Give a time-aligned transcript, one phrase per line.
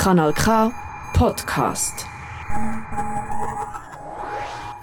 [0.00, 0.72] Kanal K
[1.12, 2.06] Podcast.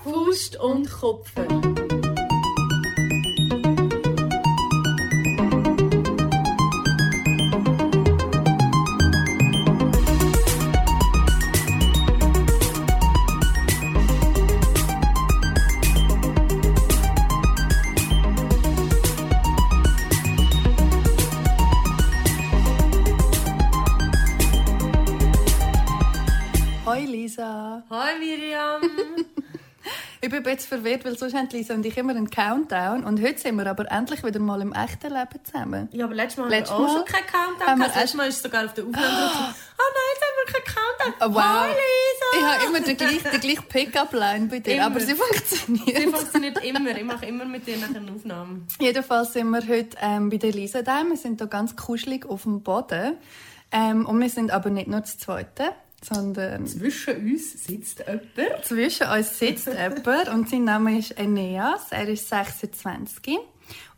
[0.03, 1.76] Faust und Kopfen.
[30.47, 33.03] Bin jetzt verwirrt, weil sonst haben Lisa und ich immer einen Countdown.
[33.03, 35.89] Und heute sind wir aber endlich wieder mal im echten Leben zusammen.
[35.91, 37.95] Ja, aber letztes Mal Letztes haben wir auch Mal schon keinen Countdown gehabt.
[37.95, 39.55] Letztes Mal ist es sogar auf der Aufnahme drauf.
[39.79, 41.29] Oh nein, jetzt haben wir keinen Countdown.
[41.29, 41.61] Oh, wow.
[41.61, 42.39] Hi Lisa.
[42.39, 44.85] Ich habe immer die gleiche, die gleiche Pick-up-Line bei dir, Immer.
[44.87, 45.97] aber sie funktioniert.
[45.97, 46.97] Sie funktioniert immer.
[46.97, 48.61] Ich mache immer mit dir nachher eine Aufnahme.
[48.79, 51.03] Jedenfalls sind wir heute ähm, bei der Lisa da.
[51.03, 53.17] Wir sind hier ganz kuschelig auf dem Boden.
[53.71, 58.65] Ähm, und wir sind aber nicht nur das Zweite, sondern Zwischen uns sitzt jemand.
[58.65, 61.91] zwischen uns sitzt jemand und sein Name ist Eneas.
[61.91, 63.37] Er ist 26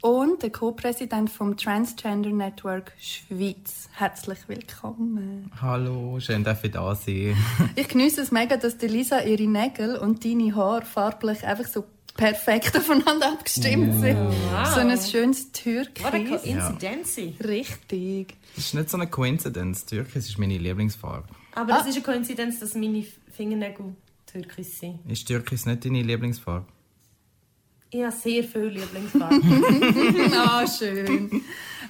[0.01, 3.89] und der Co-Präsident vom Transgender Network Schweiz.
[3.93, 5.51] Herzlich willkommen.
[5.61, 7.35] Hallo, schön, dass ich da sein.
[7.75, 11.83] Ich genieße es mega, dass die Lisa ihre Nägel und deine Haare farblich einfach so
[12.15, 14.17] perfekt aufeinander abgestimmt sind.
[14.17, 14.67] Wow.
[14.73, 16.03] So ein schönes Türkis.
[16.03, 17.17] What a coincidence.
[17.43, 18.35] Richtig.
[18.55, 19.85] Das ist nicht so eine Coincidence.
[19.85, 21.27] Türkis ist meine Lieblingsfarbe.
[21.61, 21.81] Aber Ah.
[21.81, 24.99] es ist eine Koinzidenz, dass meine Fingernägel türkis sind.
[25.09, 26.65] Ist Türkis nicht deine Lieblingsfarbe?
[27.91, 29.41] Ich habe sehr viele Lieblingsfarben.
[30.33, 31.41] Ah, schön.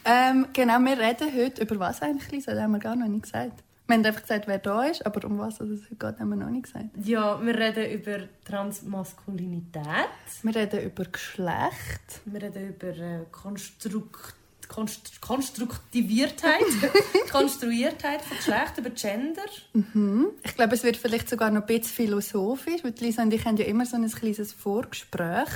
[0.05, 2.45] ähm, genau, wir reden heute über was eigentlich?
[2.45, 3.63] Das haben wir gar noch nicht gesagt.
[3.87, 6.35] Wir haben einfach gesagt, wer da ist, aber um was es heute geht, haben wir
[6.35, 6.85] noch nicht gesagt.
[7.03, 9.83] ja, wir reden über Transmaskulinität.
[10.43, 12.21] Wir reden über Geschlecht.
[12.25, 14.35] Wir reden über äh, Konstrukt,
[14.69, 16.61] Konst, Konstruktiviertheit,
[17.31, 19.41] Konstruiertheit von Geschlecht, über Gender.
[20.43, 23.43] Ich glaube, es wird vielleicht sogar noch ein bisschen philosophisch, weil die Lisa und ich
[23.45, 25.49] haben ja immer so ein kleines Vorgespräch.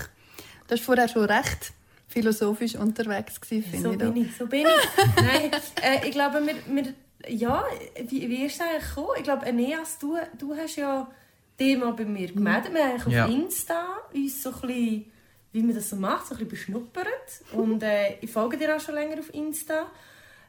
[0.67, 1.71] Du warst vorher schon recht
[2.07, 3.97] philosophisch unterwegs, gewesen, finde So ich.
[3.99, 4.09] da.
[4.09, 5.15] bin ich, so bin ich.
[5.15, 5.51] Nein,
[5.81, 6.93] äh, ich glaube, wir, wir,
[7.31, 7.63] ja,
[8.07, 9.07] wie, wie ist es eigentlich gekommen?
[9.17, 11.07] Ich glaube, Eneas, du, du hast ja
[11.79, 12.73] mal bei mir gemeldet.
[12.73, 13.25] Wir haben eigentlich auf Ja.
[13.27, 15.05] Insta uns so ein bisschen,
[15.53, 17.07] wie man das so macht, so ein bisschen beschnuppert.
[17.53, 19.85] Und äh, ich folge dir auch schon länger auf Insta.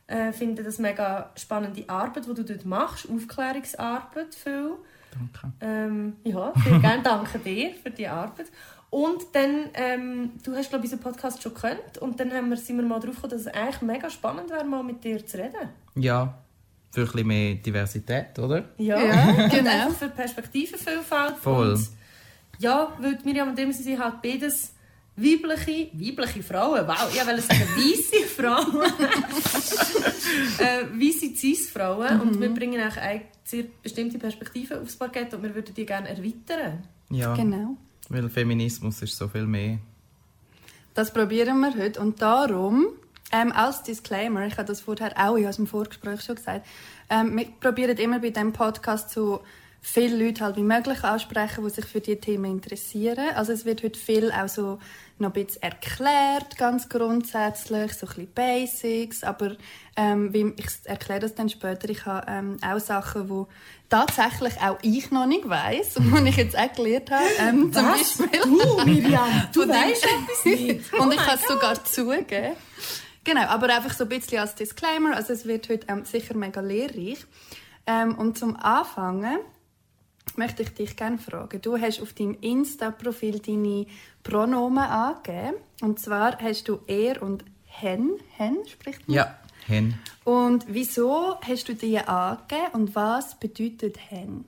[0.07, 3.09] Äh, finde das mega spannende Arbeit, die du dort machst.
[3.09, 4.73] Aufklärungsarbeit viel.
[5.13, 5.53] Danke.
[5.61, 8.47] Ähm, ja, sehr gerne danke dir für die Arbeit.
[8.91, 12.57] Und dann, ähm, du hast glaube ich unseren Podcast schon gekannt und dann haben wir,
[12.57, 15.37] sind wir mal drauf gekommen, dass es eigentlich mega spannend wäre, mal mit dir zu
[15.39, 15.71] reden.
[15.97, 16.39] Ja,
[16.93, 18.67] für ein bisschen mehr Diversität, oder?
[18.79, 19.91] Ja, Ja, Und genau.
[19.91, 21.37] für Perspektivenvielfalt.
[21.39, 21.73] Voll.
[21.73, 21.89] Und
[22.61, 24.74] ja, weil Miriam und dem sind halt beides
[25.17, 26.87] weibliche, weibliche Frauen.
[26.87, 28.83] Wow, ich wollte sagen weisse Frauen.
[30.59, 32.21] äh, weisse Cis-Frauen.
[32.21, 36.09] Und wir bringen eigentlich eine sehr bestimmte Perspektive aufs Parkett und wir würden die gerne
[36.09, 36.85] erweitern.
[37.11, 37.35] Ja.
[37.35, 37.77] Genau.
[38.09, 39.79] Weil Feminismus ist so viel mehr.
[40.95, 42.01] Das probieren wir heute.
[42.01, 42.87] Und darum,
[43.33, 46.67] ähm, als Disclaimer, ich habe das vorher auch in unserem Vorgespräch schon gesagt,
[47.11, 49.43] ähm, wir probieren immer bei diesem Podcast so
[49.87, 53.35] viele Leute halt wie möglich ansprechen, die sich für diese Themen interessieren.
[53.37, 54.79] Also es wird heute viel auch so
[55.19, 59.57] noch ein bisschen erklärt, ganz grundsätzlich, so ein bisschen Basics, aber
[59.95, 61.89] ähm, wie, ich erkläre das dann später.
[61.91, 63.45] Ich habe ähm, auch Sachen, die
[63.91, 67.25] tatsächlich auch ich noch nicht weiss und die ich jetzt auch gelernt habe.
[67.39, 70.93] Ähm, zum Beispiel Du, Miriam, du weißt etwas nicht.
[70.99, 72.57] und ich kann es sogar zugeben.
[73.23, 75.15] Genau, aber einfach so ein bisschen als Disclaimer.
[75.15, 77.27] Also es wird heute ähm, sicher mega lehrreich.
[77.87, 79.39] Ähm, und zum Anfangen
[80.37, 81.61] möchte ich dich gerne fragen.
[81.61, 83.87] Du hast auf deinem Insta-Profil deine
[84.23, 85.57] Pronomen angegeben.
[85.81, 88.13] Und zwar hast du er und hen.
[88.37, 89.17] Hen spricht man?
[89.17, 89.99] Ja, hen.
[90.25, 94.45] Und wieso hast du die angegeben und was bedeutet hen?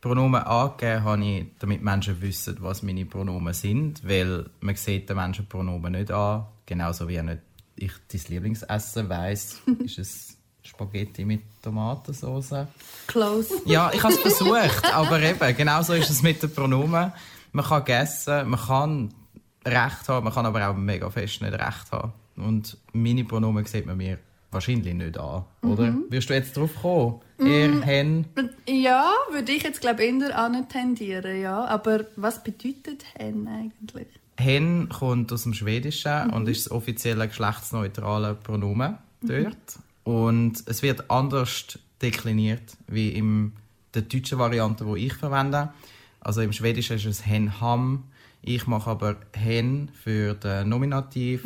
[0.00, 5.16] Pronomen angegeben habe ich, damit Menschen wissen, was meine Pronomen sind, weil man sieht den
[5.16, 7.40] Menschen Pronomen nicht an, genauso wie nicht
[7.76, 10.35] ich dein Lieblingsessen weiss, ist es
[10.66, 12.66] Spaghetti mit Tomatensauce.
[13.06, 13.54] Close.
[13.66, 17.12] Ja, ich habe es versucht, aber eben, genauso ist es mit den Pronomen.
[17.52, 19.14] Man kann essen, man kann
[19.64, 22.12] Recht haben, man kann aber auch mega fest nicht Recht haben.
[22.36, 24.18] Und meine Pronomen sieht man mir
[24.50, 25.94] wahrscheinlich nicht an, oder?
[26.08, 27.20] Wirst du jetzt drauf kommen?
[27.38, 28.26] Er, hen?
[28.66, 31.64] Ja, würde ich jetzt glaube ich eher an tendieren, ja.
[31.64, 34.06] Aber was bedeutet hen eigentlich?
[34.38, 39.78] Hen kommt aus dem Schwedischen und ist das offizielle geschlechtsneutrale Pronomen dort.
[40.06, 43.54] Und es wird anders dekliniert wie in
[43.92, 45.72] der deutschen Variante, die ich verwende.
[46.20, 48.04] Also im Schwedischen ist es hen ham.
[48.40, 51.44] Ich mache aber hen für den Nominativ,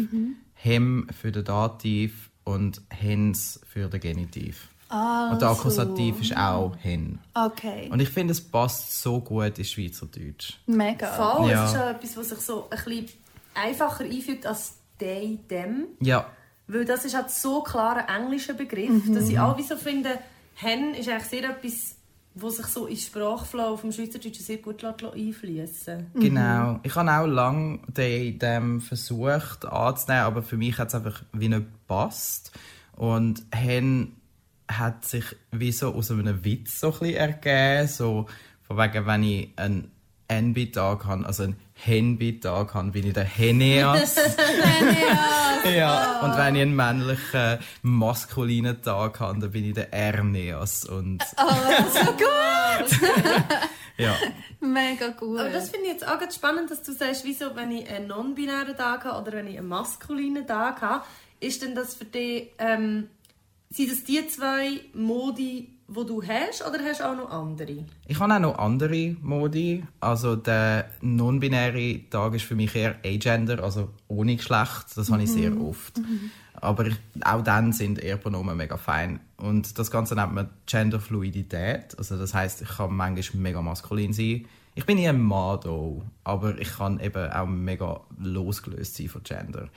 [0.53, 4.69] hem für den Dativ und hens für den Genitiv.
[4.91, 5.61] Und der Also.
[5.61, 7.19] Akkusativ ist auch hin.
[7.33, 7.89] Okay.
[7.91, 10.59] Und ich finde, es passt so gut in Schweizerdeutsch.
[10.67, 11.07] Mega.
[11.07, 11.65] Voll, Ja.
[11.65, 13.07] es ist ja etwas, was sich so ein bisschen
[13.55, 15.87] einfacher einfügt als «they», «them».
[16.01, 16.27] Ja,
[16.73, 20.11] Weil das ist halt so klar ein englischer Begriff, dass ich auch wie so finde,
[20.55, 21.97] «hen» ist eigentlich sehr etwas,
[22.35, 26.79] was sich so in den Sprachflow vom Schweizerdeutschen sehr gut einfließen Genau.
[26.85, 31.49] Ich habe auch lange den, dem versucht anzunehmen, aber für mich hat es einfach wie
[31.49, 32.53] nicht gepasst.
[32.97, 34.17] Und Hen
[34.69, 37.89] hat sich wie so aus einem Witz so ein bisschen ergeben.
[37.89, 38.27] So,
[38.63, 39.91] von wegen, wenn ich einen
[40.31, 44.17] NB-Tag habe, also einen Henby-Tag habe, bin ich der Heneas.
[45.77, 46.21] ja.
[46.21, 50.85] Und wenn ich einen männlichen, maskulinen Tag habe, dann bin ich der Erneas.
[50.85, 53.01] Und so gut.
[53.97, 54.15] ja.
[54.61, 55.41] Mega gut.
[55.41, 58.09] Aber das finde ich jetzt auch ganz spannend, dass du sagst, wieso, wenn ich einen
[58.09, 61.05] non-binären Tag habe oder wenn ich einen maskulinen Tag habe,
[61.41, 63.09] ist denn das für dich, ähm,
[63.71, 67.85] sind das die zwei Modi, die du hast, oder hast du auch noch andere?
[68.07, 69.83] Ich habe auch noch andere Modi.
[69.99, 74.87] Also der non-binäre Tag ist für mich eher agender, also ohne Geschlecht.
[74.95, 76.01] Das habe ich sehr oft.
[76.55, 79.21] Aber ich, auch dann sind eher Pronomen mega fein.
[79.37, 81.99] Und das Ganze nennt man Genderfluidität.
[81.99, 84.47] Also das heißt, ich kann manchmal mega maskulin sein.
[84.75, 85.59] Ich bin eher ein Mann
[86.23, 89.69] aber ich kann eben auch mega losgelöst sein von Gender.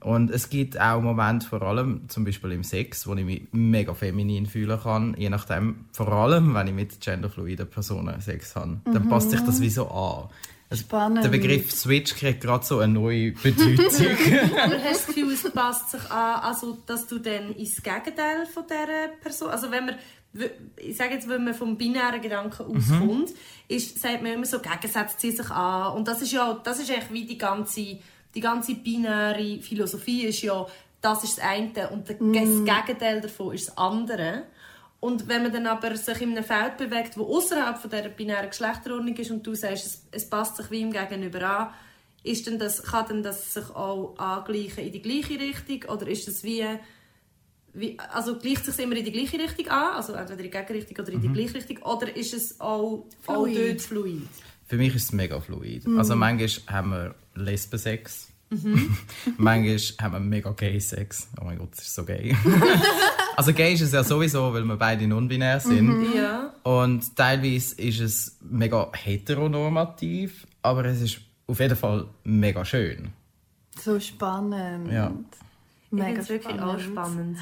[0.00, 3.92] Und es gibt auch Momente, vor allem zum Beispiel im Sex, wo ich mich mega
[3.92, 8.80] feminin fühlen kann, je nachdem, vor allem wenn ich mit genderfluiden Personen Sex habe.
[8.84, 10.28] Dann passt sich das wie so an.
[10.70, 11.24] Also, Spannend.
[11.24, 13.86] Der Begriff Switch kriegt gerade so eine neue Bedeutung.
[13.88, 18.46] Oder hast du das Gefühl, es passt sich an, also, dass du dann ins Gegenteil
[18.46, 19.96] von dieser Person, also wenn man,
[20.76, 23.30] ich sage jetzt, wenn man vom binären Gedanken auskommt,
[23.66, 25.96] ist, sagt man immer so, Gegensätze ziehen sich an.
[25.96, 27.98] Und das ist ja, das ist eigentlich wie die ganze,
[28.34, 30.66] die ganze binäre Philosophie ist ja,
[31.00, 34.44] das ist das eine und das Gegenteil davon ist das andere.
[35.00, 38.50] Und wenn man dann aber sich in einem Feld bewegt, wo außerhalb von dieser binären
[38.50, 41.74] Geschlechterordnung ist und du sagst, es, es passt sich wie im Gegenüber an,
[42.22, 45.90] ist denn das, kann denn das sich auch angleichen in die gleiche Richtung?
[45.90, 46.66] Oder ist das wie,
[47.72, 50.96] wie also gleicht sich immer in die gleiche Richtung an, also entweder in die Gegenrichtung
[50.98, 53.70] oder in die gleiche Richtung oder ist es auch, auch Fluid.
[53.70, 54.28] dort fluid?
[54.66, 55.84] Für mich ist es mega fluid.
[55.96, 58.28] Also manchmal haben wir Lesbensex.
[59.36, 61.28] manchmal haben wir mega gay Sex.
[61.40, 62.34] Oh mein Gott, das ist so gay.
[63.36, 66.14] also gay ist es ja sowieso, weil wir beide non-binär sind.
[66.14, 66.54] Ja.
[66.64, 73.12] Und teilweise ist es mega heteronormativ, aber es ist auf jeden Fall mega schön.
[73.80, 74.92] So spannend.
[74.92, 75.12] Ja.
[75.92, 77.38] Ich Mega es wirklich auch spannend.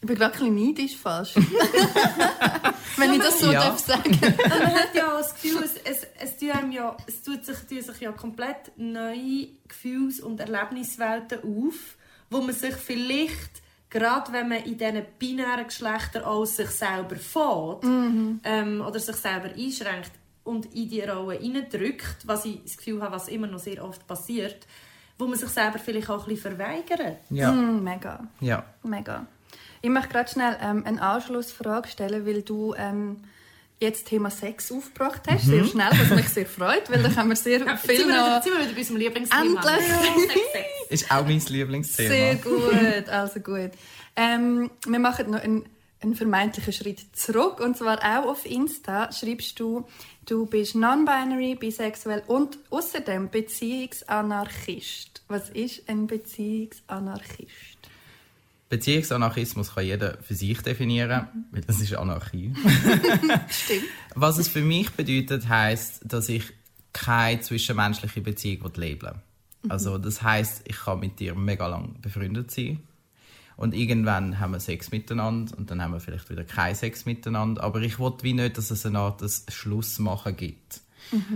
[0.00, 1.34] Ich bin gerade ein bisschen neidisch fast.
[2.96, 3.64] Wenn ich das so Ja.
[3.64, 4.10] darf sagen.
[4.12, 7.82] Und man hat ja auch das Gefühl, es, es, es, ja, es tut sich, tun
[7.82, 11.96] sich ja komplett neue Gefühls- und Erlebniswelten auf,
[12.30, 17.84] wo man sich vielleicht, gerade wenn man in diesen binären Geschlechtern aus sich selber fährt
[17.84, 20.12] ähm, oder sich selber einschränkt
[20.44, 24.06] und in die Rolle hineindrückt, was ich das Gefühl habe, was immer noch sehr oft
[24.06, 24.66] passiert,
[25.18, 27.16] wo man sich selber vielleicht auch ein bisschen verweigert.
[27.30, 28.20] Ja, Mm, mega.
[28.40, 28.64] ja.
[28.82, 29.26] Mega.
[29.82, 33.18] Ich möchte gerade schnell ähm, eine Anschlussfrage stellen, weil du ähm,
[33.80, 35.44] jetzt das Thema Sex aufgebracht hast.
[35.46, 38.14] Sehr schnell, was mich sehr freut, weil da können wir sehr Jetzt viel sind wir,
[38.14, 38.34] wieder, noch...
[38.36, 39.42] jetzt sind wir wieder bei unserem Lieblingsthema.
[39.44, 39.86] Endlich!
[39.86, 40.66] Sex, Sex.
[40.90, 42.08] Ist auch mein Lieblingsthema.
[42.08, 43.70] Sehr gut, also gut.
[44.16, 45.64] Ähm, wir machen noch einen,
[46.00, 47.60] einen vermeintlichen Schritt zurück.
[47.60, 49.86] Und zwar auch auf Insta schreibst du,
[50.26, 55.22] du bist non-binary, bisexuell und außerdem Beziehungsanarchist.
[55.28, 57.78] Was ist ein Beziehungsanarchist?
[58.68, 62.52] Beziehungsanarchismus kann jeder für sich definieren, weil das ist Anarchie.
[63.48, 63.84] Stimmt.
[64.14, 66.44] Was es für mich bedeutet, heißt, dass ich
[66.92, 69.14] keine zwischenmenschliche Beziehung labeln
[69.62, 69.70] will.
[69.70, 72.82] Also das heißt, ich kann mit dir mega lang befreundet sein
[73.58, 77.64] und irgendwann haben wir Sex miteinander und dann haben wir vielleicht wieder keinen Sex miteinander.
[77.64, 80.80] Aber ich will wie nicht, dass es eine Art des Schlussmachen gibt.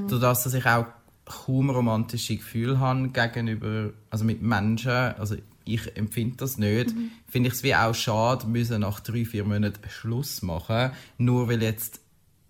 [0.09, 0.87] Dadurch, dass ich auch
[1.25, 6.95] kaum romantische Gefühle habe gegenüber, also mit Menschen, also ich empfinde das nicht,
[7.27, 11.61] finde ich es wie auch schade, müssen nach drei, vier Monaten Schluss machen, nur weil
[11.61, 12.01] jetzt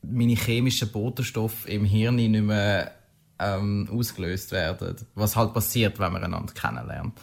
[0.02, 2.92] meine chemischen Botenstoffe im Hirn nicht mehr
[3.38, 4.96] ähm, ausgelöst werden.
[5.14, 7.18] Was halt passiert, wenn man einander kennenlernt.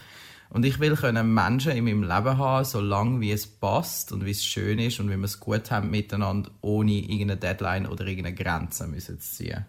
[0.49, 4.25] Und ich will können Menschen in meinem Leben haben, so lange wie es passt und
[4.25, 8.05] wie es schön ist und wie wir es gut haben miteinander, ohne irgendeine Deadline oder
[8.05, 9.65] irgendeine Grenze müssen zu ziehen.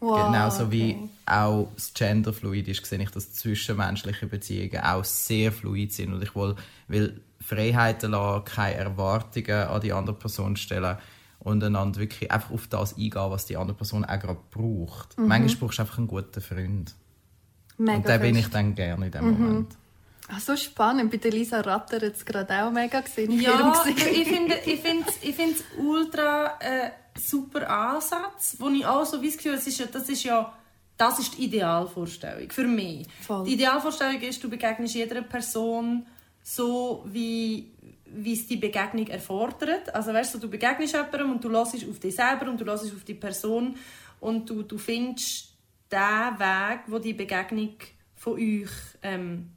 [0.00, 1.08] Wow, Genauso wie okay.
[1.26, 6.12] auch das Genderfluid ist, sehe ich, dass zwischenmenschliche Beziehungen auch sehr fluid sind.
[6.12, 6.56] Und ich will,
[6.88, 10.98] will Freiheiten lassen, keine Erwartungen an die andere Person stellen
[11.38, 15.16] und einander wirklich einfach auf das eingehen, was die andere Person auch gerade braucht.
[15.18, 16.94] Manchmal brauchst du einfach einen guten Freund.
[17.78, 19.76] Mega und den bin ich dann gerne in dem Moment.
[20.34, 21.10] Ach, so spannend.
[21.10, 25.34] Bei der Lisa rattert es gerade auch mega gesehen Ja, ich finde ich finde ich
[25.34, 29.78] finde es ultra äh, super Ansatz, wo ich auch so wie das Gefühl, es ist
[29.78, 30.52] ja, das ist ja
[30.96, 33.06] das ist die Idealvorstellung für mich.
[33.20, 33.44] Voll.
[33.44, 36.06] Die Idealvorstellung ist, du begegnest jeder Person
[36.42, 37.72] so wie
[38.14, 39.94] wie es die Begegnung erfordert.
[39.94, 42.84] Also weißt du, du begegnest jemandem und du hörst auf dich selber und du hörst
[42.84, 43.74] auf die Person
[44.20, 45.54] und du, du findest
[45.90, 47.74] den Weg, wo die Begegnung
[48.16, 48.70] von euch
[49.02, 49.50] ähm,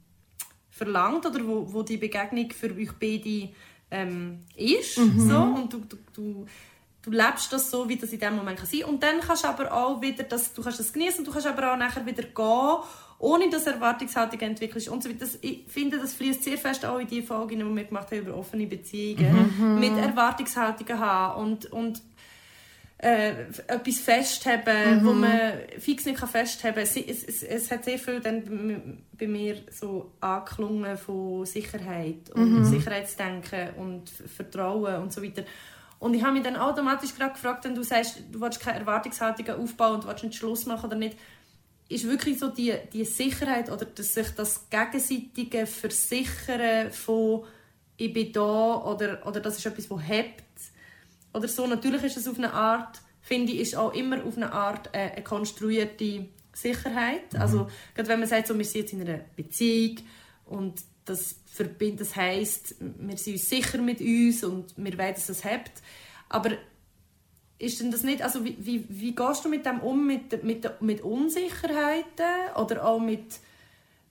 [0.76, 3.48] verlangt oder wo, wo die Begegnung für euch beide
[3.90, 4.96] ähm, ist.
[4.96, 5.38] So.
[5.38, 6.46] Und du, du, du,
[7.02, 9.48] du lebst das so, wie das in dem Moment kann sein Und dann kannst du
[9.48, 12.24] aber auch wieder, das, du kannst das genießen und du kannst aber auch nachher wieder
[12.24, 12.76] gehen,
[13.18, 15.20] ohne dass Erwartungshaltung entwickelst und so weiter.
[15.20, 18.18] Das, ich finde, das fließt sehr fest auch in die Folgen, die wir gemacht haben
[18.18, 22.02] über offene Beziehungen, mit Erwartungshaltungen haben und, und
[22.98, 23.30] äh,
[23.66, 26.82] etwas festhaben, wo man fix nicht kann festhaben kann.
[26.84, 33.74] Es, es, es, hat sehr viel dann bei- mir so angeklungen von Sicherheit und Sicherheitsdenken
[33.76, 35.44] und Vertrauen und so weiter.
[35.98, 39.60] Und ich habe mich dann automatisch gerade gefragt, wenn du sagst, du willst keine Erwartungshaltungen
[39.60, 41.16] aufbauen und du willst nicht Schluss machen oder nicht,
[41.88, 47.44] ist wirklich so die, die Sicherheit oder dass sich das gegenseitige Versichern von
[47.98, 50.42] ich bin da oder, oder das ist etwas, das hebt
[51.36, 51.66] oder so.
[51.66, 55.10] Natürlich ist es auf eine Art, finde ich, ist auch immer auf eine Art äh,
[55.12, 57.36] eine konstruierte Sicherheit.
[57.38, 59.98] Also gerade wenn man sagt, so, wir sind jetzt in einer Beziehung
[60.46, 65.28] und das verbindet, das heisst, wir sind uns sicher mit uns und wir wollen, dass
[65.28, 65.72] es hebt.
[66.28, 66.50] Aber
[67.58, 70.82] ist denn das nicht, also wie, wie, wie gehst du mit dem um, mit, mit,
[70.82, 73.38] mit Unsicherheiten oder auch mit,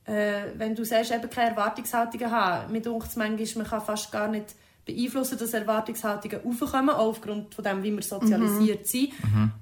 [0.06, 4.28] äh, wenn du sagst, eben keine Erwartungshaltungen haben, mit uns manchmal, man kann fast gar
[4.28, 4.56] nicht
[4.86, 9.10] beeinflussen, dass Erwartungshaltungen aufkommen, auch aufgrund von dem, wie wir sozialisiert sind.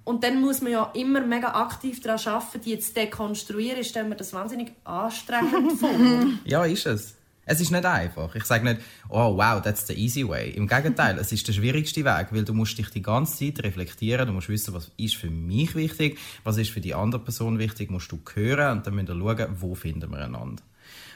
[0.03, 3.83] Und dann muss man ja immer mega aktiv daran arbeiten, die zu dekonstruieren.
[3.83, 5.89] Stelle mir das wahnsinnig anstrengend vor.
[6.45, 7.15] Ja, ist es.
[7.45, 8.33] Es ist nicht einfach.
[8.35, 10.51] Ich sage nicht, oh wow, that's the easy way.
[10.51, 14.27] Im Gegenteil, es ist der schwierigste Weg, weil du musst dich die ganze Zeit reflektieren,
[14.27, 17.91] du musst wissen, was ist für mich wichtig, was ist für die andere Person wichtig,
[17.91, 20.63] musst du hören und dann müssen wir schauen, wo finden wir einander.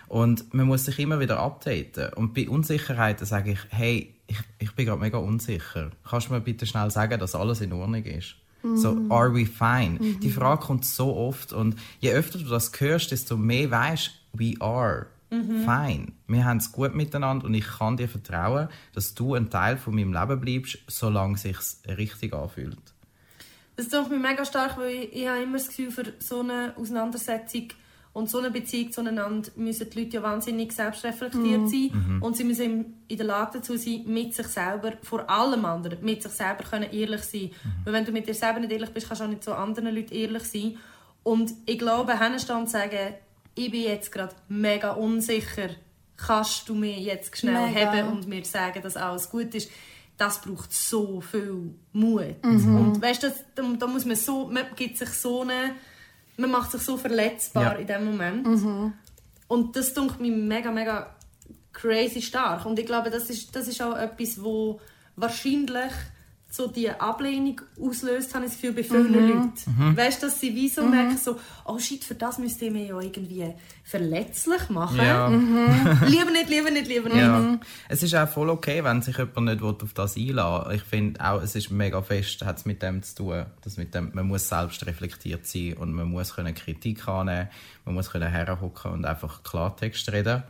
[0.08, 2.14] Und man muss sich immer wieder updaten.
[2.14, 5.92] Und bei Unsicherheiten sage ich, hey, ich, ich bin gerade mega unsicher.
[6.10, 8.36] Kannst du mir bitte schnell sagen, dass alles in Ordnung ist?
[8.76, 9.98] So, are we fine?
[10.20, 14.56] Die Frage kommt so oft und je öfter du das hörst, desto mehr weißt we
[14.60, 16.14] are fine.
[16.28, 19.96] Wir haben es gut miteinander und ich kann dir vertrauen, dass du ein Teil von
[19.96, 22.78] meinem Leben bleibst, solange es sich richtig anfühlt.
[23.76, 26.74] Das tut mich mega stark, weil ich, ich habe immer das Gefühl, für so eine
[26.78, 27.68] Auseinandersetzung
[28.18, 33.04] und so eine Beziehung zueinander müssen die Leute ja wahnsinnig selbstreflektiert sein und sie müssen
[33.08, 36.92] in der Lage dazu sein, mit sich selber, vor allem anderen, mit sich selber können
[36.92, 37.52] ehrlich sein.
[37.84, 39.94] Weil wenn du mit dir selber nicht ehrlich bist, kannst du auch nicht zu anderen
[39.96, 40.78] Leuten ehrlich sein.
[41.24, 43.14] Und ich glaube, und sagen,
[43.56, 45.70] ich bin jetzt gerade mega unsicher,
[46.16, 47.92] kannst du mir jetzt schnell Mega.
[47.94, 49.70] haben und mir sagen, dass alles gut ist,
[50.18, 52.36] das braucht so viel Mut.
[52.44, 55.76] Und weißt du, das- da, da muss man so, man gibt sich so eine,
[56.38, 57.72] man macht sich so verletzbar Ja.
[57.74, 58.48] in dem Moment.
[59.48, 61.16] Und das tut mich mega, mega
[61.74, 62.66] crazy stark.
[62.66, 64.80] Und ich glaube, das ist, das ist auch etwas, wo
[65.16, 65.92] wahrscheinlich
[66.50, 69.98] so die Ablehnung auslöst, habe ich das Gefühl, bei vielen Leuten.
[69.98, 72.88] Weißt du, dass sie wie so merken, so, oh shit, für das müsste ich mich
[72.88, 74.98] ja irgendwie verletzlich machen.
[74.98, 75.28] Ja.
[76.08, 77.18] Lieber nicht, lieber nicht, lieber nicht.
[77.18, 77.60] Ja.
[77.90, 80.42] Es ist auch voll okay, wenn sich jemand nicht auf das will.
[80.74, 83.94] Ich finde auch, es ist mega fest, hat es mit dem zu tun, dass mit
[83.94, 87.50] dem, man muss selbst reflektiert sein und man muss können Kritik annehmen,
[87.86, 90.44] man muss können herhocken und einfach Klartext reden.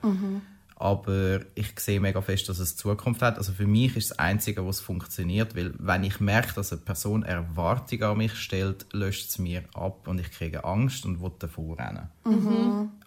[0.79, 3.39] Aber ich sehe mega fest, dass es Zukunft hat.
[3.39, 7.24] Also für mich ist das Einzige, was funktioniert, weil wenn ich merke, dass eine Person
[7.24, 11.79] Erwartungen an mich stellt, löscht es mir ab und ich kriege Angst und will davor
[11.79, 12.10] rennen.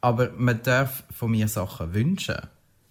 [0.01, 2.39] Aber man darf von mir Sachen wünschen.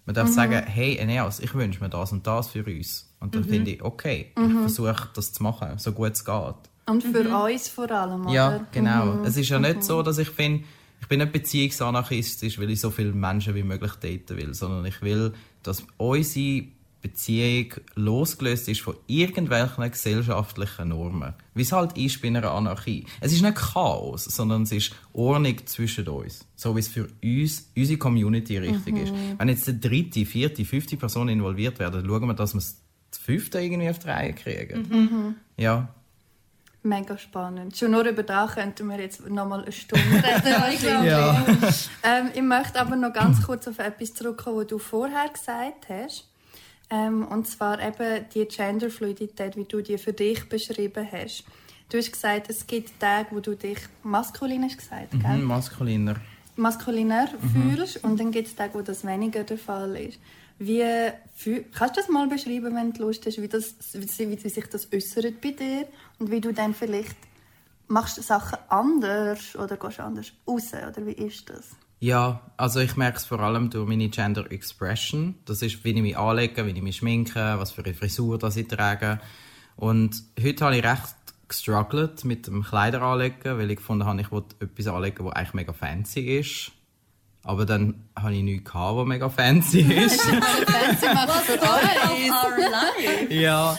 [0.06, 3.12] Man darf sagen, hey Eneas, ich wünsche mir das und das für uns.
[3.20, 6.54] Und dann finde ich, okay, ich versuche das zu machen, so gut es geht.
[6.86, 8.32] Und für uns vor allem, oder?
[8.32, 9.22] Ja, genau.
[9.24, 10.64] Es ist ja nicht so, dass ich finde,
[11.10, 15.32] bin nicht beziehungsanarchistisch, weil ich so viele Menschen wie möglich daten will, sondern ich will,
[15.64, 16.68] dass unsere
[17.02, 21.34] Beziehung losgelöst ist von irgendwelchen gesellschaftlichen Normen.
[21.54, 23.06] Wie es halt ist bei einer Anarchie.
[23.20, 26.46] Es ist nicht Chaos, sondern es ist Ordnung zwischen uns.
[26.54, 29.12] So wie es für uns, unsere Community richtig ist.
[29.36, 33.58] Wenn jetzt eine dritte, vierte, fünfte Person involviert werden, schauen wir, dass wir das fünfte
[33.58, 35.34] irgendwie auf die Reihe kriegen.
[35.56, 35.92] Ja.
[36.82, 37.76] Mega spannend.
[37.76, 41.04] Schon nur über das könnten wir jetzt noch mal eine Stunde reden.
[41.04, 41.44] Ja.
[42.02, 46.26] ähm, ich möchte aber noch ganz kurz auf etwas zurückkommen, was du vorher gesagt hast.
[46.88, 51.44] Ähm, und zwar eben die Genderfluidität, wie du die für dich beschrieben hast.
[51.90, 55.36] Du hast gesagt, es gibt Tage, wo du dich maskulin hast gesagt, gell?
[55.36, 56.16] Mhm, maskuliner.
[56.56, 60.18] maskulinär fühlst und dann gibt es Tage, wo das weniger der Fall ist.
[60.62, 60.84] Wie
[61.72, 64.92] kannst du das mal beschreiben, wenn du Lust hast, wie, das, wie, wie sich das
[64.92, 65.86] äußert bei dir
[66.18, 67.16] und wie du dann vielleicht
[67.88, 71.70] machst Sachen anders oder gehst anders raus oder wie ist das?
[71.98, 75.34] Ja, also ich merke es vor allem durch meine Gender Expression.
[75.46, 78.58] Das ist, wie ich mich anlege, wie ich mich schminke, was für eine Frisur das
[78.58, 79.18] ich trage.
[79.76, 81.16] Und heute habe ich recht
[81.48, 85.54] gestruggelt mit dem Kleider anlegen, weil ich gefunden habe, ich wollte etwas anlegen, das eigentlich
[85.54, 86.72] mega fancy ist.
[87.42, 90.20] Aber dann habe ich nichts gehabt, was mega fancy ist.
[90.20, 92.30] Fancy macht für alles.
[92.30, 93.34] Our life.
[93.34, 93.78] ja.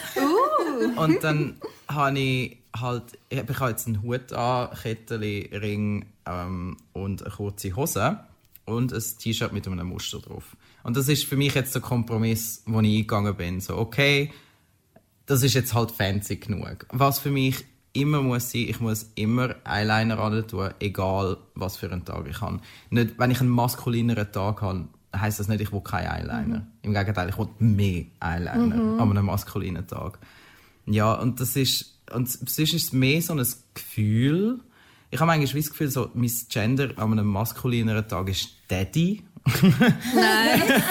[0.96, 1.56] Und dann
[1.88, 7.22] habe ich halt, ich habe ich habe jetzt einen Hut an, Kettchen, Ring ähm, und
[7.22, 8.18] eine kurze Hose
[8.64, 10.56] und ein T-Shirt mit einem Muster drauf.
[10.82, 13.60] Und das ist für mich jetzt der Kompromiss, wo ich eingegangen bin.
[13.60, 14.32] So, okay,
[15.26, 16.86] das ist jetzt halt fancy genug.
[16.90, 21.90] Was für mich immer muss sein, ich muss immer Eyeliner ran tun, egal was für
[21.90, 22.60] einen Tag ich habe.
[22.90, 26.66] Nicht, wenn ich einen maskulineren Tag habe, heisst das nicht, ich will keinen Eyeliner.
[26.82, 30.18] Im Gegenteil, ich will mehr Eyeliner an einem maskulinen Tag.
[30.86, 34.60] Ja, und das ist, und sonst ist es mehr so ein Gefühl.
[35.10, 39.22] Ich habe eigentlich das Gefühl, so, mein Gender an einem maskulineren Tag ist Daddy.
[40.14, 40.62] Nein.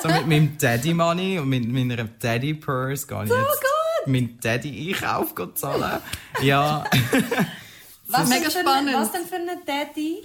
[0.00, 3.62] So mit meinem Daddy Money und mit meiner Daddy Purse gehe ich jetzt
[4.08, 6.00] meinen Daddy Einkauf zahlen.
[6.42, 6.84] Ja,
[8.10, 8.94] Was Mega denn für spannend.
[8.94, 10.22] Ein, was denn für ein Daddy?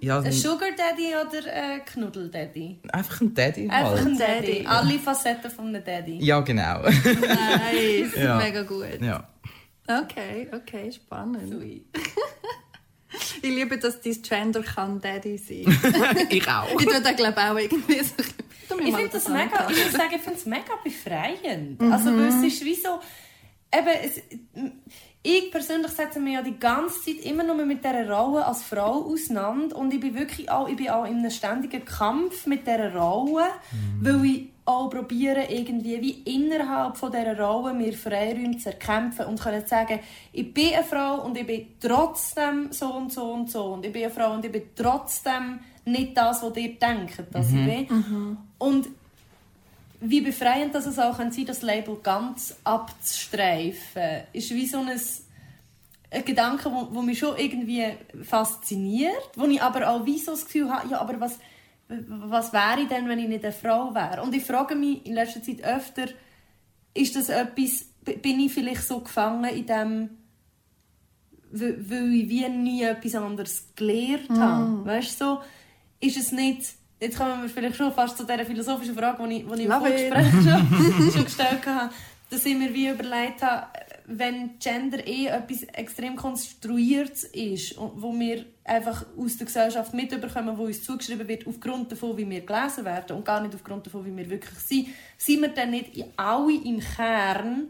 [0.00, 2.78] ja Ein Sugar Daddy oder ein Knuddel Daddy?
[2.90, 4.06] einfach ein Daddy Einfach halt.
[4.06, 4.46] ein Daddy.
[4.62, 4.66] Daddy.
[4.66, 6.18] Alle Facetten von einem Daddy.
[6.24, 6.80] Ja, genau.
[6.82, 8.14] Nice.
[8.16, 8.36] Ja.
[8.38, 9.02] Mega gut.
[9.02, 9.28] ja.
[9.86, 11.52] Okay, okay, spannend.
[11.52, 11.84] Sweet.
[13.42, 15.64] Ich liebe, dass dein Gender kann Daddy sein.
[16.30, 16.68] Ich auch.
[16.80, 18.14] ich tue das glaube auch irgendwie so.
[18.88, 21.80] Ich finde das mega, ich muss sagen, ich finde es mega befreiend.
[21.92, 23.00] Also, weil es ist wie so,
[23.72, 24.22] eben, es,
[25.26, 29.06] ich persönlich setze mich ja die ganze Zeit immer nur mit dieser Rolle als Frau
[29.06, 32.94] auseinander und ich bin wirklich auch, ich bin auch in einem ständigen Kampf mit dieser
[32.94, 33.46] Rolle,
[34.02, 39.40] weil ich auch probiere, irgendwie wie innerhalb von dieser Rolle mir Freiräume zu erkämpfen und
[39.40, 40.00] können sagen,
[40.32, 43.92] ich bin eine Frau und ich bin trotzdem so und so und so und ich
[43.92, 48.36] bin eine Frau und ich bin trotzdem nicht das, was ihr denkt, dass ich bin.
[48.64, 48.88] Und
[50.00, 55.00] wie befreiend dass es auch kann sein das Label ganz abzustreifen, ist wie so ein,
[56.10, 57.84] ein Gedanke, wo, wo mich schon irgendwie
[58.22, 61.38] fasziniert, wo ich aber auch wie so das Gefühl habe, ja, aber was,
[61.88, 64.22] was wäre ich denn, wenn ich nicht eine Frau wäre?
[64.22, 66.06] Und ich frage mich in letzter Zeit öfter,
[66.94, 67.84] ist das etwas,
[68.22, 70.10] bin ich vielleicht so gefangen in dem,
[71.50, 74.86] weil ich wie nie etwas anderes gelernt habe.
[74.86, 75.40] Weißt du, so,
[76.00, 76.64] ist es nicht,
[77.00, 79.70] jetzt kommen wir vielleicht schon fast zu dieser philosophischen Frage, die ich, die ich im.
[79.72, 81.90] Vorgespräch schon, schon gestellt habe,
[82.30, 83.66] dass ich mir wie überlegt habe,
[84.06, 90.56] wenn Gender eh etwas extrem konstruiertes ist, und wo wir einfach aus der Gesellschaft mitbekommen,
[90.58, 94.04] wo uns zugeschrieben wird, aufgrund davon, wie wir gelesen werden und gar nicht aufgrund davon,
[94.04, 97.68] wie wir wirklich sind, sind wir dann nicht in- alle im Kern,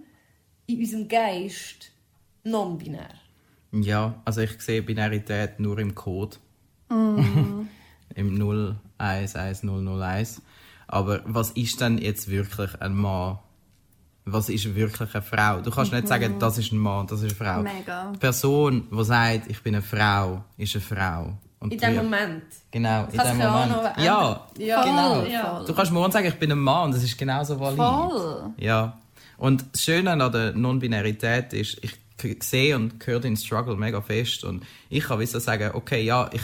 [0.67, 1.91] in unserem Geist,
[2.45, 3.15] non-binär?
[3.73, 6.37] Ja, also ich sehe Binarität nur im Code.
[8.15, 8.39] Im
[8.99, 10.43] 011001.
[10.87, 13.39] Aber was ist denn jetzt wirklich ein Mann?
[14.27, 15.61] Was ist wirklich eine Frau?
[15.61, 17.63] Du kannst nicht sagen, das ist ein Mann, das ist eine Frau.
[17.63, 18.11] Mega.
[18.15, 21.39] Die Person, die sagt, ich bin eine Frau, ist eine Frau.
[21.61, 22.45] Und In dem Moment.
[22.71, 23.99] Genau, in dem Moment.
[23.99, 24.47] ja.
[24.59, 25.15] Ja, genau.
[25.21, 25.65] voll, Ja.
[25.67, 27.77] Du kannst morgen sagen, ich bin ein Mann, das ist genauso valid.
[27.77, 28.53] Voll.
[28.59, 28.99] Ja.
[29.37, 31.99] Und das Schöne an der Non-Binarität ist, ich
[32.43, 36.31] sehe und höre den Struggle mega fest und ich kann wie so sagen, okay, ja,
[36.33, 36.43] ich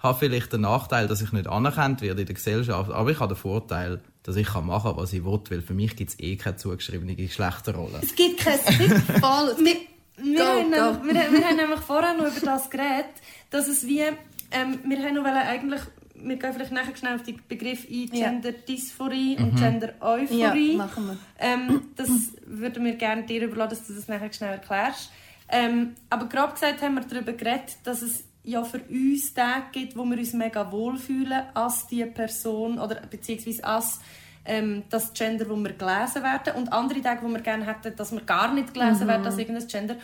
[0.00, 3.34] habe vielleicht den Nachteil, dass ich nicht anerkannt werde in der Gesellschaft, aber ich habe
[3.34, 6.36] den Vorteil, dass ich kann machen was ich will, weil für mich gibt es eh
[6.36, 8.00] keine zugeschriebene Geschlechterrolle.
[8.02, 9.56] Es gibt kein es gibt Voll.
[9.64, 9.76] wir,
[10.16, 11.06] wir, Go, haben go.
[11.06, 13.06] nämlich, wir, wir haben nämlich vorher noch über das geredet,
[13.50, 14.00] dass es wie,
[14.50, 15.80] ähm, wir haben noch wollen eigentlich,
[16.14, 18.28] wir gehen vielleicht nachher schnell auf den Begriff ein, Ja.
[18.30, 20.76] Gender Dysphorie und Gender Ja, Euphorie.
[20.76, 21.16] machen wir.
[21.38, 22.08] Ähm, das
[22.46, 25.10] würden wir gerne dir überlassen, dass du das nachher schnell erklärst.
[25.48, 29.96] Ähm, aber grob gesagt haben wir darüber geredet, dass es ja für uns Tage gibt,
[29.96, 34.00] wo wir uns mega wohlfühlen als die Person oder beziehungsweise als
[34.44, 38.12] ähm, das Gender, wo wir gelesen werden und andere Tage, wo wir gerne hätten, dass
[38.12, 39.96] wir gar nicht gelesen werden als irgendein Gender.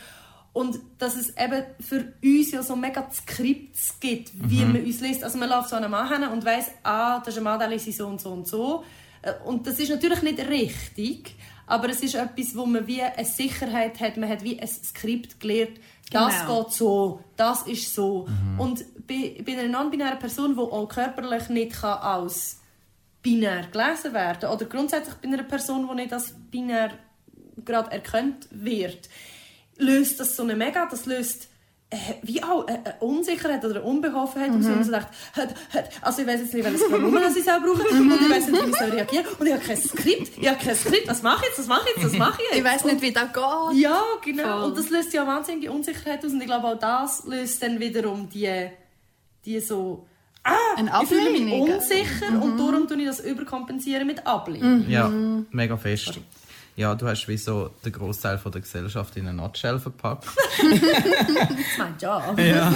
[0.52, 5.22] Und dass es eben für uns ja so mega Skripts gibt, wie man uns liest.
[5.22, 7.68] Also man läuft so einen Mann hin und weiss, ah, das ist ein Mann, der
[7.68, 8.82] liest so und so und so.
[9.20, 11.34] Äh, Und das ist natürlich nicht richtig,
[11.66, 14.16] aber es ist etwas, wo man wie eine Sicherheit hat.
[14.16, 15.78] Man hat wie ein Skript gelernt,
[16.10, 16.62] das Genau.
[16.64, 18.28] geht so, das ist so.
[18.58, 22.60] Und bei, bei einer non-binären Person, die auch körperlich nicht kann als
[23.22, 26.92] binär gelesen werden oder grundsätzlich bei einer Person, die nicht als binär
[27.64, 29.08] gerade erkannt wird,
[29.78, 31.48] löst das so eine mega, das löst
[32.22, 34.78] wie auch eine, eine Unsicherheit oder eine Unbeholfenheit und so, Mhm.
[34.78, 37.94] und so denkt, hat, hat, also ich weiß jetzt nicht, welches Pronomen ich selber brauche
[37.94, 38.10] Mhm.
[38.12, 40.58] und ich weiß nicht, wie ich soll reagieren und ich habe kein Skript, ich habe
[40.64, 42.58] kein Skript, was mache ich jetzt, was mache ich jetzt, was mache ich jetzt?
[42.58, 43.80] Ich weiß nicht, wie das geht.
[43.80, 44.42] Ja, genau.
[44.42, 44.64] Voll.
[44.70, 46.32] Und das löst ja wahnsinnige Unsicherheit aus.
[46.32, 48.68] Und ich glaube, auch das löst dann wiederum die,
[49.44, 50.06] die so.
[50.42, 54.84] Ah, Eine ich fühle mich unsicher und darum tue ich das überkompensieren mit Ablehnung.
[54.88, 56.18] Ja, mega fest.
[56.76, 60.26] Ja, du hast wie so den Großteil von der Gesellschaft in eine Nutshell verpackt.
[60.26, 62.38] Das ist mein Job.
[62.38, 62.72] Ja.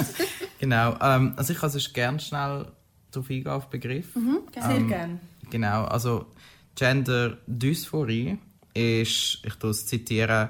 [0.58, 0.96] genau.
[1.00, 2.66] Ähm, also ich kann sonst gerne schnell
[3.12, 4.08] darauf eingehen, auf den Begriff.
[4.52, 5.20] Sehr gerne.
[5.50, 6.26] Genau, also
[6.74, 8.38] Gender Dysphorie
[8.74, 10.48] ist, ich tue es zitieren,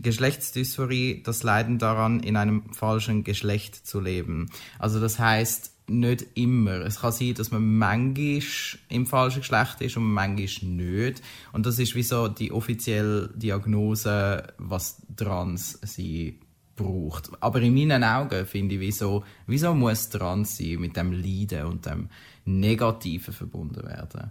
[0.00, 4.48] Geschlechtsdysphorie, das Leiden daran, in einem falschen Geschlecht zu leben.
[4.78, 6.80] Also das heißt nicht immer.
[6.80, 8.42] Es kann sein, dass man manchmal
[8.88, 11.22] im falschen Geschlecht ist und manchmal nicht.
[11.52, 16.36] Und das ist wie so die offizielle Diagnose, was trans sein
[16.76, 17.30] braucht.
[17.40, 21.86] Aber in meinen Augen finde ich, wieso, wieso muss trans sein mit dem Leiden und
[21.86, 22.08] dem
[22.44, 24.30] Negativen verbunden werden?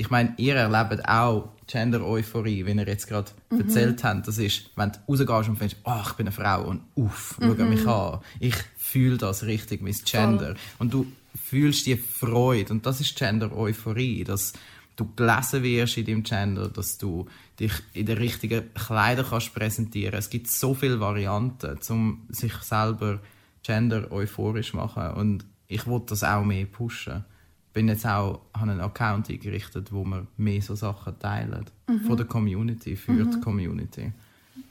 [0.00, 4.26] Ich meine, ihr erlebt auch Gender-Euphorie, wie ihr jetzt gerade erzählt habt.
[4.26, 7.64] Das ist, wenn du rausgehst und findest, oh, ich bin eine Frau und uff, schau
[7.64, 8.20] mich an.
[8.38, 10.54] Ich fühle das richtig, mein Gender.
[10.78, 12.72] Und du fühlst die Freude.
[12.72, 14.54] Und das ist Gender-Euphorie, dass
[14.96, 17.26] du gelesen wirst in deinem Gender, dass du
[17.58, 20.14] dich in den richtigen Kleidern kannst präsentieren.
[20.14, 23.20] Es gibt so viele Varianten, um sich selber
[23.62, 25.10] Gender euphorisch zu machen.
[25.10, 27.26] Und ich wollte das auch mehr pushen.
[27.72, 31.66] Bin jetzt auch an einen Account eingerichtet, wo wir mehr so Sachen teilen.
[32.06, 34.12] Von der Community, für die Community.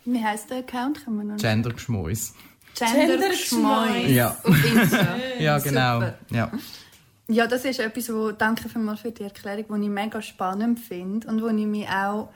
[0.05, 1.03] Wie heisst der Account?
[1.05, 2.33] Kann man noch Gender Geschmäus.
[2.75, 4.09] Gender Geschmäus.
[4.09, 4.37] Ja.
[5.39, 6.01] Ja, genau.
[6.01, 6.17] Super.
[6.31, 6.51] Ja.
[7.31, 11.41] Ja, das ist etwas, wo, danke für die Erklärung, die ich mega spannend finde und
[11.41, 12.29] wo ich mich auch,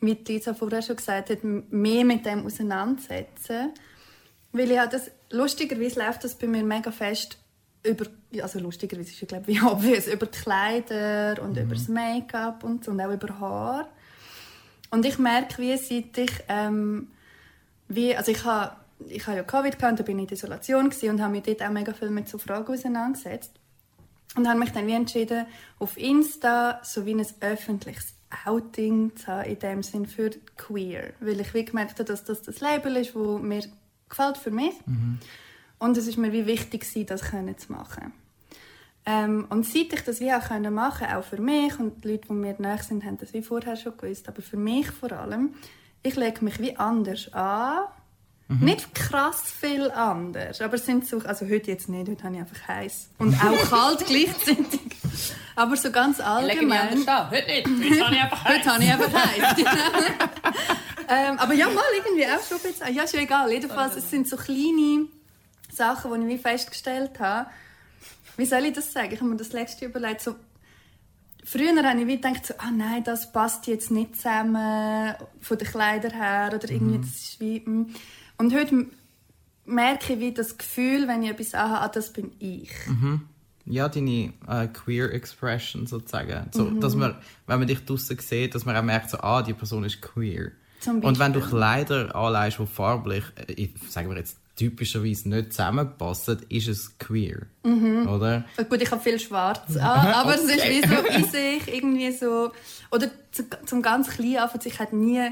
[0.00, 3.68] wie Lisa vorher schon gesagt hat, mehr mit dem auseinandersetze.
[4.52, 7.38] Weil ich habe das, lustigerweise läuft das bei mir mega fest
[7.82, 8.06] über,
[8.42, 12.64] also lustigerweise ist ja glaube ich wie obvious, über die Kleider und über das Make-up
[12.64, 13.88] und, so, und auch über Haar.
[14.90, 17.08] Und ich merke, wie seit ich, ähm,
[17.88, 18.76] wie, also ich habe,
[19.08, 21.62] ich habe ja Covid gehabt, da bin ich in der Isolation und habe mich dort
[21.62, 23.52] auch mega viel mit so Fragen auseinandergesetzt.
[24.36, 25.46] Und habe mich dann wie entschieden,
[25.78, 28.14] auf Insta so wie ein öffentliches
[28.44, 31.12] Outing zu haben, in dem Sinn für queer.
[31.20, 33.62] Weil ich wie gemerkt habe, dass das das Label ist, das mir
[34.08, 34.74] gefällt für mich.
[35.80, 38.12] Und es ist mir wie wichtig, das können zu machen.
[39.06, 42.28] Ähm, und seit ich das wie auch können machen auch für mich, und die Leute,
[42.28, 45.54] die mir nahe sind, haben das wie vorher schon gewusst, aber für mich vor allem,
[46.02, 47.86] ich lege mich wie anders an.
[48.48, 52.40] Nicht krass viel anders, aber es sind so, also heute jetzt nicht, heute habe ich
[52.40, 54.80] einfach heiß und auch kalt gleichzeitig.
[55.54, 57.08] Aber so ganz allgemein.
[57.08, 57.30] an.
[57.30, 58.02] Heute nicht.
[58.02, 59.64] Heute habe ich einfach Heute habe ich einfach heiß.
[61.08, 62.92] ähm, aber ja, mal irgendwie auch schon bisschen.
[62.92, 63.52] Ja, ist ja egal.
[63.52, 65.06] Jedenfalls, es sind so kleine
[65.70, 67.50] Sachen, die ich wie festgestellt habe.
[68.36, 69.12] Wie soll ich das sagen?
[69.12, 70.20] Ich habe mir das letzte überlegt.
[70.20, 70.36] So,
[71.44, 75.68] früher habe ich wie gedacht, so, ah nein, das passt jetzt nicht zusammen von den
[75.68, 76.50] Kleidern her.
[76.54, 77.60] Oder irgendwie, das ist wie...
[77.60, 77.94] mm.
[78.38, 78.86] Und heute
[79.66, 82.70] merke ich wie das Gefühl, wenn ich etwas anhabe, ah, das bin ich.
[83.66, 86.48] Ja, deine äh, Queer Expression sozusagen.
[86.52, 89.54] So, dass man, wenn man dich draussen sieht, dass man auch merkt, so, ah, die
[89.54, 90.52] Person ist queer.
[90.86, 91.40] Und wenn du.
[91.40, 97.46] Kleider anlegst, die farblich, äh, ich sagen wir jetzt, typischerweise nicht zusammenpassen, ist es queer.
[97.64, 98.44] Oder?
[98.58, 102.12] Oh, Gut, ich habe viel schwarz an, aber es ist wie so in sich irgendwie
[102.12, 102.52] so...
[102.90, 105.30] Oder zu, zum ganz Kleinen anfangen, ich habe nie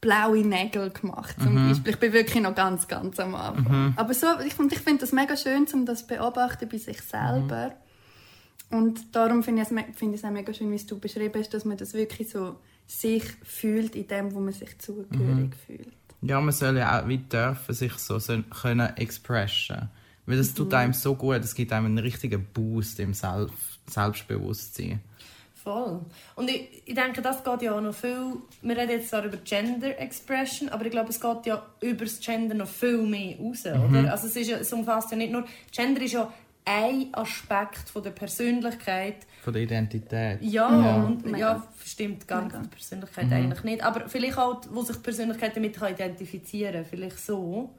[0.00, 1.92] blaue Nägel gemacht, zum Beispiel.
[1.94, 3.94] Ich bin wirklich noch ganz, ganz am Anfang.
[3.96, 7.00] Aber so, ich, find- ich finde das mega schön, um das zu beobachten bei sich
[7.02, 7.72] selber.
[8.70, 11.34] Und darum finde ich, es me- finde ich es auch mega schön, wie du beschrieben
[11.40, 12.56] hast, dass man das wirklich so
[12.86, 15.88] sich fühlt in dem, wo man sich zugehörig fühlt.
[16.26, 19.88] Ja, man soll ja auch wie dürfen sich so so können expressen.
[20.26, 23.52] Weil das tut einem so gut, es gibt einem einen richtigen Boost im Self
[23.88, 25.00] Selbstbewusstsein.
[25.62, 26.00] Voll.
[26.34, 28.36] Und ich, ich denke, das geht ja auch noch viel.
[28.62, 32.20] Wir reden jetzt zwar über Gender Expression, aber ich glaube, es geht ja über das
[32.20, 34.10] Gender noch viel mehr raus, oder?
[34.10, 35.44] Also es, ist ja, es umfasst ja nicht nur...
[35.72, 36.32] Gender ist ja
[36.68, 39.24] ein Aspekt von der Persönlichkeit.
[39.42, 40.42] Von der Identität.
[40.42, 40.96] Ja, Ja.
[41.04, 43.84] und ja, stimmt gar nicht von der Persönlichkeit eigentlich nicht.
[43.84, 46.84] Aber vielleicht auch, wo sich die Persönlichkeit damit kann identifizieren kann.
[46.84, 47.70] Vielleicht so.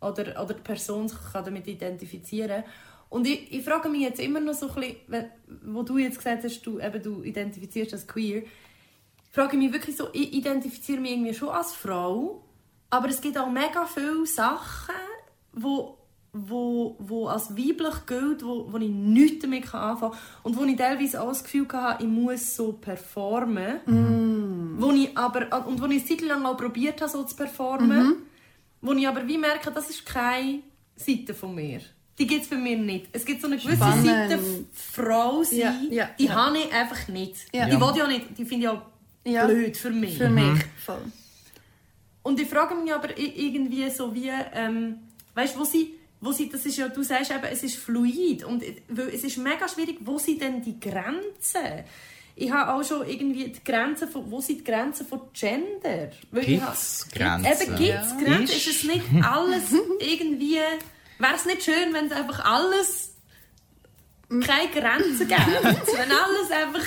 [0.00, 2.64] Oder, oder die Person sich kann damit identifizieren
[3.10, 4.74] Und ich, ich frage mich jetzt immer noch so ein
[5.06, 5.26] bisschen,
[5.64, 8.42] wo du jetzt gesagt hast, du, eben, du identifizierst als queer,
[9.32, 12.42] frage ich mich wirklich so, ich identifiziere mich irgendwie schon als Frau,
[12.90, 14.94] aber es gibt auch mega viele Sachen,
[15.52, 15.98] wo,
[16.36, 20.76] wo, wo als weiblich gilt, wo, wo ich nichts damit anfangen kann und wo ich
[20.76, 24.74] teilweise auch das Gefühl hatte, ich muss so performen.
[24.78, 28.16] Wo ich aber, und wo ich eine Zeit lang auch probiert habe, so zu performen.
[28.80, 30.60] wo ich aber wie merke, das ist keine
[30.96, 31.80] Seite von mir.
[32.18, 33.06] Die gibt es bei mir nicht.
[33.12, 34.06] Es gibt so eine gewisse Spannend.
[34.06, 34.38] Seite
[34.72, 36.34] Frau sein, Ja, ja, die ja.
[36.34, 37.36] habe ich einfach nicht.
[37.52, 37.66] Ja.
[37.66, 37.80] Die Ja.
[37.80, 38.38] will ich auch nicht.
[38.38, 38.82] Die finde ich auch
[39.24, 39.46] Ja.
[39.46, 40.18] blöd für mich.
[40.18, 41.00] Für mich voll.
[42.22, 44.96] Und ich frage mich aber irgendwie so wie, ähm,
[45.34, 48.44] weißt du, wo sie, wo sie, das ist ja, du sagst eben, es ist fluid
[48.44, 51.84] und i- weil es ist mega schwierig, wo sind denn die Grenzen?
[52.36, 56.10] Ich habe auch schon irgendwie die Grenzen von, wo sind die Grenzen von Gender?
[56.32, 57.46] Gibt's Grenzen?
[57.62, 58.18] Eben gibt es Ja.
[58.24, 58.42] Grenzen?
[58.56, 59.64] Ist- Ist es nicht alles
[60.00, 60.58] irgendwie,
[61.18, 63.14] wäre es nicht schön, wenn es einfach alles
[64.28, 65.62] keine Grenzen gäbe?
[65.62, 66.84] wenn alles einfach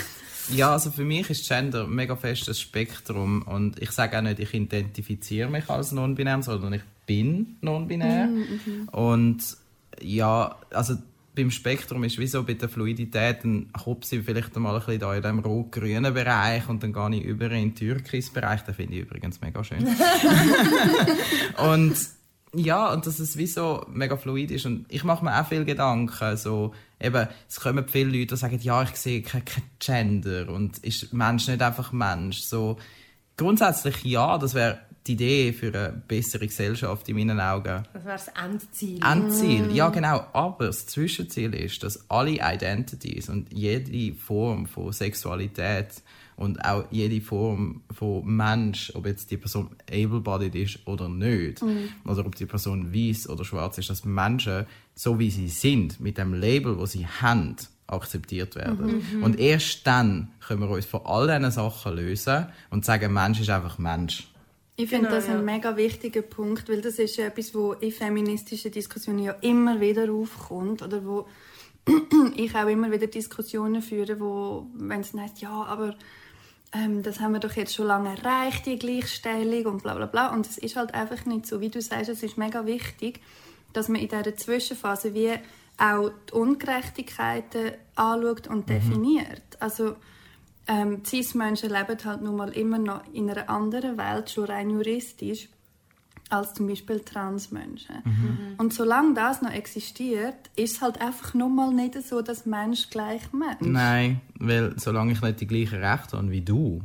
[0.49, 4.39] Ja, also für mich ist Gender ein mega festes Spektrum und ich sage auch nicht,
[4.39, 8.29] ich identifiziere mich als non-binär, sondern ich bin non-binär.
[8.91, 9.57] Und
[9.99, 10.95] ja, also
[11.35, 14.99] beim Spektrum ist wie so bei der Fluidität, dann hopse ich vielleicht einmal ein bisschen
[14.99, 18.95] da in diesem rot-grünen Bereich und dann gehe ich über in den Türkis-Bereich, den finde
[18.95, 19.87] ich übrigens mega schön.
[21.57, 21.95] und
[22.53, 24.65] ja, und dass es wie so mega fluid ist.
[24.65, 26.37] Und ich mache mir auch viel Gedanken.
[26.37, 30.79] So, eben, es kommen viele Leute, die sagen, ja, ich sehe kein, kein Gender und
[30.79, 32.39] ist Mensch nicht einfach Mensch.
[32.39, 32.77] So,
[33.35, 37.83] grundsätzlich ja, das wäre die Idee für eine bessere Gesellschaft in meinen Augen.
[37.93, 38.99] das wäre das Endziel.
[39.03, 46.01] Endziel, ja genau, aber das Zwischenziel ist, dass alle Identities und jede Form von Sexualität
[46.35, 51.63] und auch jede Form von Mensch, ob jetzt die Person able-bodied ist oder nicht,
[52.05, 56.17] oder ob die Person weiß oder schwarz ist, dass Menschen, so wie sie sind, mit
[56.17, 57.55] dem Label, wo sie haben,
[57.87, 59.01] akzeptiert werden.
[59.23, 63.49] Und erst dann können wir uns von all diesen Sachen lösen und sagen, Mensch ist
[63.49, 64.27] einfach Mensch.
[64.79, 65.41] Ich finde Genau, das ein ja.
[65.41, 70.11] mega wichtiger Punkt, weil das ist ja etwas, wo in feministischen Diskussionen ja immer wieder
[70.11, 71.27] aufkommt oder wo
[72.35, 75.95] ich auch immer wieder Diskussionen führe, wo, wenn es heißt, ja, aber
[76.73, 80.31] ähm, das haben wir doch jetzt schon lange erreicht, die Gleichstellung und bla bla bla.
[80.31, 81.59] Und es ist halt einfach nicht so.
[81.59, 83.21] Wie du sagst, es ist mega wichtig,
[83.73, 85.33] dass man in dieser Zwischenphase wie
[85.79, 89.41] auch die Ungerechtigkeiten anschaut und definiert.
[89.59, 89.95] Also
[90.67, 95.49] ähm, Cis-Menschen leben halt nun mal immer noch in einer anderen Welt, schon rein juristisch,
[96.29, 98.55] als zum Beispiel Transmenschen.
[98.57, 102.89] Und solange das noch existiert, ist es halt einfach nun mal nicht so, dass Mensch
[102.89, 103.61] gleich Mensch.
[103.61, 106.81] Nein, weil solange ich nicht die gleichen Rechte habe wie du,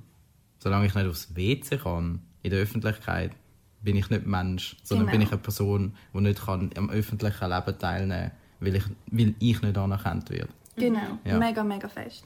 [0.60, 3.32] solange ich nicht aufs WC kann in der Öffentlichkeit,
[3.80, 5.18] bin ich nicht Mensch, sondern Genau.
[5.18, 9.34] bin ich eine Person, die nicht kann am öffentlichen Leben teilnehmen kann, weil ich, weil
[9.40, 10.50] ich nicht anerkannt werde.
[10.76, 11.36] Genau, Ja.
[11.38, 12.22] mega, mega fest.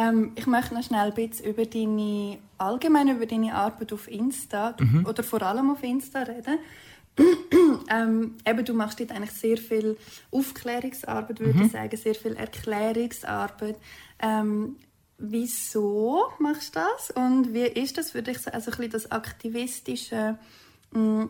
[0.00, 4.76] Ähm, ich möchte noch schnell ein bisschen über deine, allgemein über deine Arbeit auf Insta
[5.04, 6.58] oder vor allem auf Insta reden.
[7.90, 9.96] ähm, eben, du machst dort eigentlich sehr viel
[10.30, 13.76] Aufklärungsarbeit, würde ich sagen, sehr viel Erklärungsarbeit.
[14.20, 14.76] Ähm,
[15.18, 19.10] wieso machst du das und wie ist das für dich, so- also ein bisschen das
[19.10, 20.38] aktivistische
[20.92, 21.28] mh,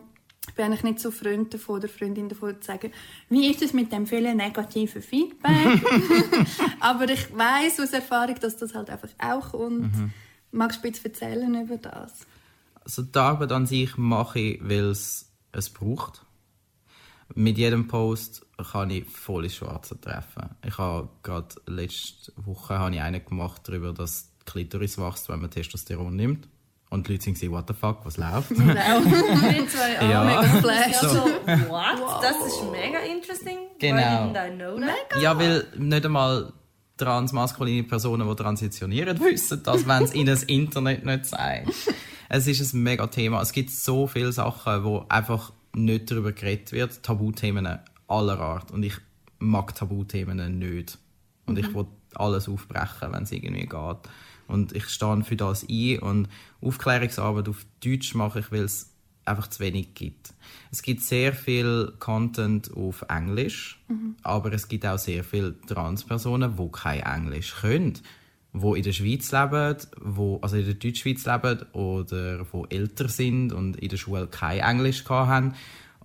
[0.49, 2.91] ich bin eigentlich nicht so Freund davon oder Freundin davon zu sagen,
[3.29, 5.81] wie ist es mit dem vielen negativen Feedback?
[6.79, 9.93] Aber ich weiß aus Erfahrung, dass das halt einfach auch kommt.
[10.51, 12.25] Magst du ein bisschen erzählen über das?
[12.83, 16.25] Also die Arbeit an sich mache ich, weil es es braucht.
[17.35, 20.49] Mit jedem Post kann ich voll ins Schwarze treffen.
[20.65, 25.39] Ich habe gerade letzte Woche habe ich einen gemacht darüber, dass die Klitoris wächst, wenn
[25.39, 26.47] man Testosteron nimmt.
[26.89, 28.49] Und die Leute sind so, what the fuck, was läuft?
[28.49, 28.65] Genau.
[28.73, 30.23] Wir zwei auch Ja.
[30.23, 31.03] mega geflasht.
[31.03, 31.17] Ja, so,
[31.69, 32.23] what?
[32.23, 33.57] Das ist mega interesting.
[33.77, 33.97] Genau.
[33.97, 35.21] Why didn't I know that?
[35.21, 36.51] Ja, weil nicht einmal
[36.97, 41.69] transmaskuline Personen, die transitionieren, wissen das, wenn es ihnen das Internet nicht sagt.
[42.27, 43.41] Es ist ein mega Thema.
[43.41, 47.01] Es gibt so viele Sachen, wo einfach nicht darüber geredet wird.
[47.03, 48.71] Tabuthemen aller Art.
[48.71, 48.93] Und ich
[49.39, 50.97] mag Tabuthemen nicht.
[51.45, 53.97] Und ich will alles aufbrechen, wenn es irgendwie geht.
[54.49, 55.99] Und ich stehe für das ein.
[55.99, 56.27] Und
[56.61, 58.91] Aufklärungsarbeit auf Deutsch mache ich, weil es
[59.25, 60.33] einfach zu wenig gibt.
[60.71, 63.79] Es gibt sehr viel Content auf Englisch,
[64.23, 67.99] aber es gibt auch sehr viele Transpersonen, die kein Englisch können,
[68.53, 73.53] die in der Schweiz leben, wo, also in der Deutschschweiz leben oder wo älter sind
[73.53, 75.53] und in der Schule kein Englisch haben,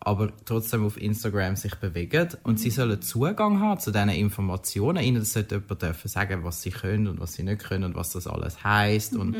[0.04, 5.02] aber trotzdem auf Instagram sich bewegen und sie sollen Zugang haben zu diesen Informationen.
[5.02, 8.10] Ihnen sollte jemand dürfen sagen, was sie können und was sie nicht können und was
[8.10, 9.34] das alles heißt und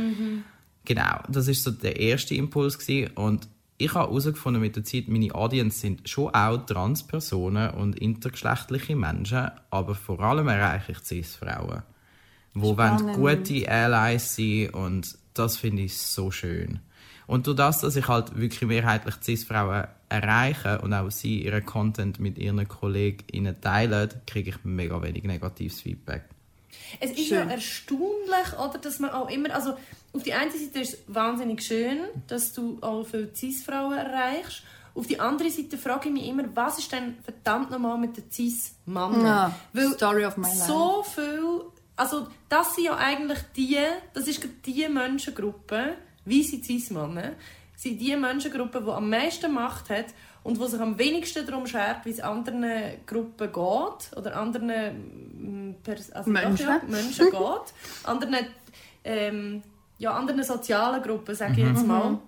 [0.86, 3.12] Genau, das ist so der erste Impuls gewesen.
[3.14, 8.94] und ich habe herausgefunden mit der Zeit, meine Audience sind schon auch Transpersonen und intergeschlechtliche
[8.94, 11.82] Menschen, aber vor allem erreiche ich Cis-Frauen,
[12.98, 13.16] Spannend.
[13.16, 16.80] gute Allies sein und das finde ich so schön.
[17.26, 22.20] Und durch das, dass ich halt wirklich mehrheitlich Cis-Frauen erreiche und auch sie ihren Content
[22.20, 26.24] mit ihren KollegInnen teilen, kriege ich mega wenig negatives Feedback.
[27.00, 29.76] Es ist ja erstaunlich, oder, dass man auch immer, also
[30.12, 34.62] auf die einen Seite ist es wahnsinnig schön, dass du auch viele Cis-Frauen erreichst
[34.94, 38.30] Auf die andere Seite frage ich mich immer, was ist denn verdammt nochmal mit den
[38.30, 39.26] Cis-Männern?
[39.26, 40.66] Ja, Weil Story of my life.
[40.66, 41.62] so viel,
[41.96, 43.78] also das sind ja eigentlich die,
[44.12, 47.32] das ist die Menschengruppe, weiße Cis-Männer,
[47.76, 50.06] sind die Menschengruppe, die am meisten Macht hat
[50.42, 55.74] und die sich am wenigsten darum schert, wie es anderen Gruppen geht oder anderen mm,
[55.82, 56.68] Pers also Menschen.
[56.68, 58.46] Ja, Menschen geht, anderen,
[59.02, 59.62] ähm,
[59.98, 62.18] ja, anderen sozialen Gruppen, sage ich jetzt mal.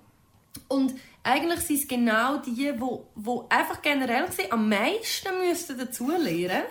[0.68, 6.62] Und eigentlich sind es genau die, die, die einfach generell gesehen am meisten müssten dazulernen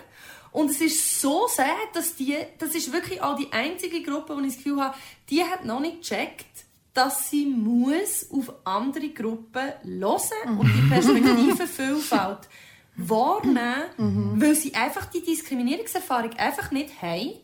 [0.52, 4.40] Und es ist so sad, dass die, das ist wirklich auch die einzige Gruppe, wo
[4.40, 4.96] ich das Gefühl habe,
[5.30, 6.65] die hat noch nicht gecheckt,
[6.96, 12.48] dass sie muss auf andere Gruppen hören und die Perspektivenvielfalt
[12.96, 17.34] wahrnehmen, weil sie einfach die Diskriminierungserfahrung einfach nicht haben.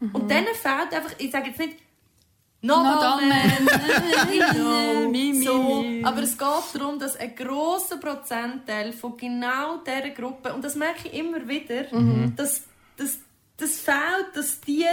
[0.00, 1.76] Und dann fehlt einfach, ich sage jetzt nicht,
[2.64, 3.68] Not, Not all men.
[4.30, 5.08] Genau.
[5.10, 6.04] Mi, mi, so, mi.
[6.04, 11.08] aber es geht darum, dass ein grosser Prozentteil von genau dieser Gruppe, und das merke
[11.08, 11.86] ich immer wieder,
[12.36, 12.62] dass,
[12.96, 13.18] dass
[13.56, 14.86] das fehlt, dass die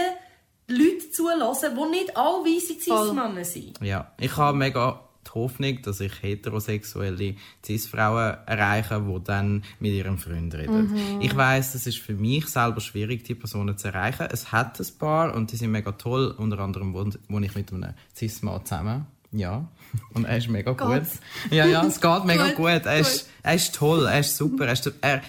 [0.70, 3.80] Leute zulassen, die nicht alle weisse Cis-Männer sind.
[3.82, 10.18] Ja, ich habe mega die Hoffnung, dass ich heterosexuelle Cis-Frauen erreiche, die dann mit ihrem
[10.18, 11.20] Freund reden.
[11.20, 14.28] Ich weiß, es ist für mich selber schwierig, die Personen zu erreichen.
[14.30, 16.34] Es hat ein paar und die sind mega toll.
[16.36, 19.06] Unter anderem wohne wohne ich mit einem Cis-Mann zusammen.
[19.32, 19.68] Ja,
[20.14, 20.92] und er ist mega gut.
[20.94, 21.20] Geht's?
[21.50, 22.86] Ja, ja, es geht mega Gut, gut.
[22.86, 24.66] Er, ist, er ist toll, er ist super.
[24.66, 25.22] Er, ist, er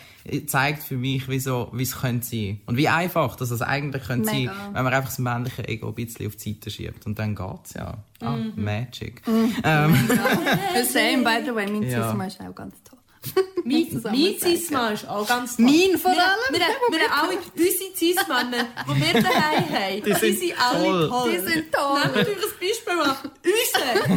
[0.48, 2.62] zeigt für mich, wie, so, es könnte sein.
[2.68, 4.54] Und wie einfach dass es eigentlich könnte sein, Mega.
[4.74, 7.06] wenn man einfach das männliche Ego ein bisschen auf die Seite schiebt.
[7.08, 7.98] Und dann geht's ja.
[8.22, 8.54] Ah, Mhm.
[8.64, 9.22] Magic.
[9.26, 11.66] The same, by the way.
[11.72, 12.08] Mein Ja.
[12.10, 13.00] Cis-Mann ist auch ganz toll.
[13.64, 14.36] Mein, mein.
[14.40, 15.66] Cis-Mann ist auch ganz toll.
[15.66, 16.40] Mein vor Wir- allem?
[16.50, 20.84] Wir, wir, wir haben alle unsere Cis-Männer, die wir daheim haben, die sind sind, alle
[20.84, 21.10] toll.
[21.10, 21.32] toll.
[21.32, 22.00] Die sind toll.
[22.04, 23.18] Nehmt euch ein Beispiel mal.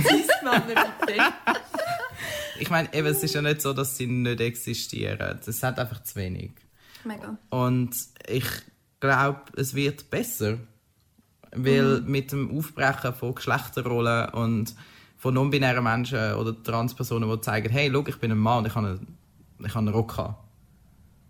[0.06, 1.22] Unsere bitte.
[2.58, 5.38] Ich meine, eben, es ist ja nicht so, dass sie nicht existieren.
[5.46, 6.52] Es hat einfach zu wenig.
[7.04, 7.36] Mega.
[7.50, 7.94] Und
[8.26, 8.46] ich
[9.00, 10.58] glaube, es wird besser.
[11.56, 14.74] Weil mit dem Aufbrechen von Geschlechterrollen und
[15.24, 18.74] von non-binären Menschen oder Transpersonen, die zeigen, hey, schau, ich bin ein Mann und ich
[18.74, 19.16] habe einen,
[19.58, 20.34] ich habe einen Rock an.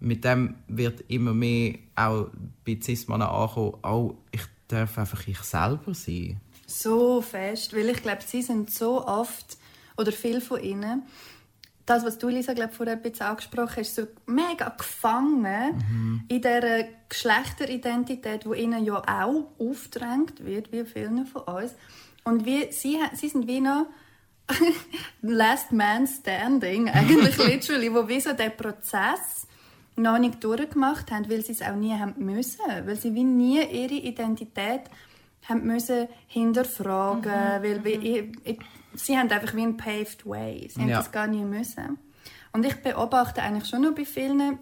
[0.01, 2.27] Mit dem wird immer mehr auch
[2.67, 6.41] bei Cis-Männern ankommen, oh, ich darf einfach ich selber sein.
[6.67, 9.59] So fest, weil ich glaube, sie sind so oft,
[9.97, 11.05] oder viele von ihnen,
[11.87, 16.83] das, was du, Lisa, glaub, vorher ein bisschen angesprochen hast, so mega gefangen in dieser
[17.09, 21.77] Geschlechteridentität, die ihnen ja auch aufgedrängt wird, wie vielen von uns.
[22.25, 23.87] Und wie, sie, sie sind wie noch
[25.23, 29.47] Last Man Standing, eigentlich literally, wo wie so der Prozess
[29.97, 33.61] noch nicht durchgemacht haben, weil sie es auch nie haben müssen, weil sie wie nie
[33.63, 34.83] ihre Identität
[35.49, 37.33] haben müssen hinterfragen,
[37.63, 38.59] weil wie, ich, ich,
[38.95, 40.99] sie haben einfach wie ein paved way, sie haben Ja.
[40.99, 41.99] das gar nie müssen.
[42.53, 44.59] Und ich beobachte eigentlich schon noch bei vielen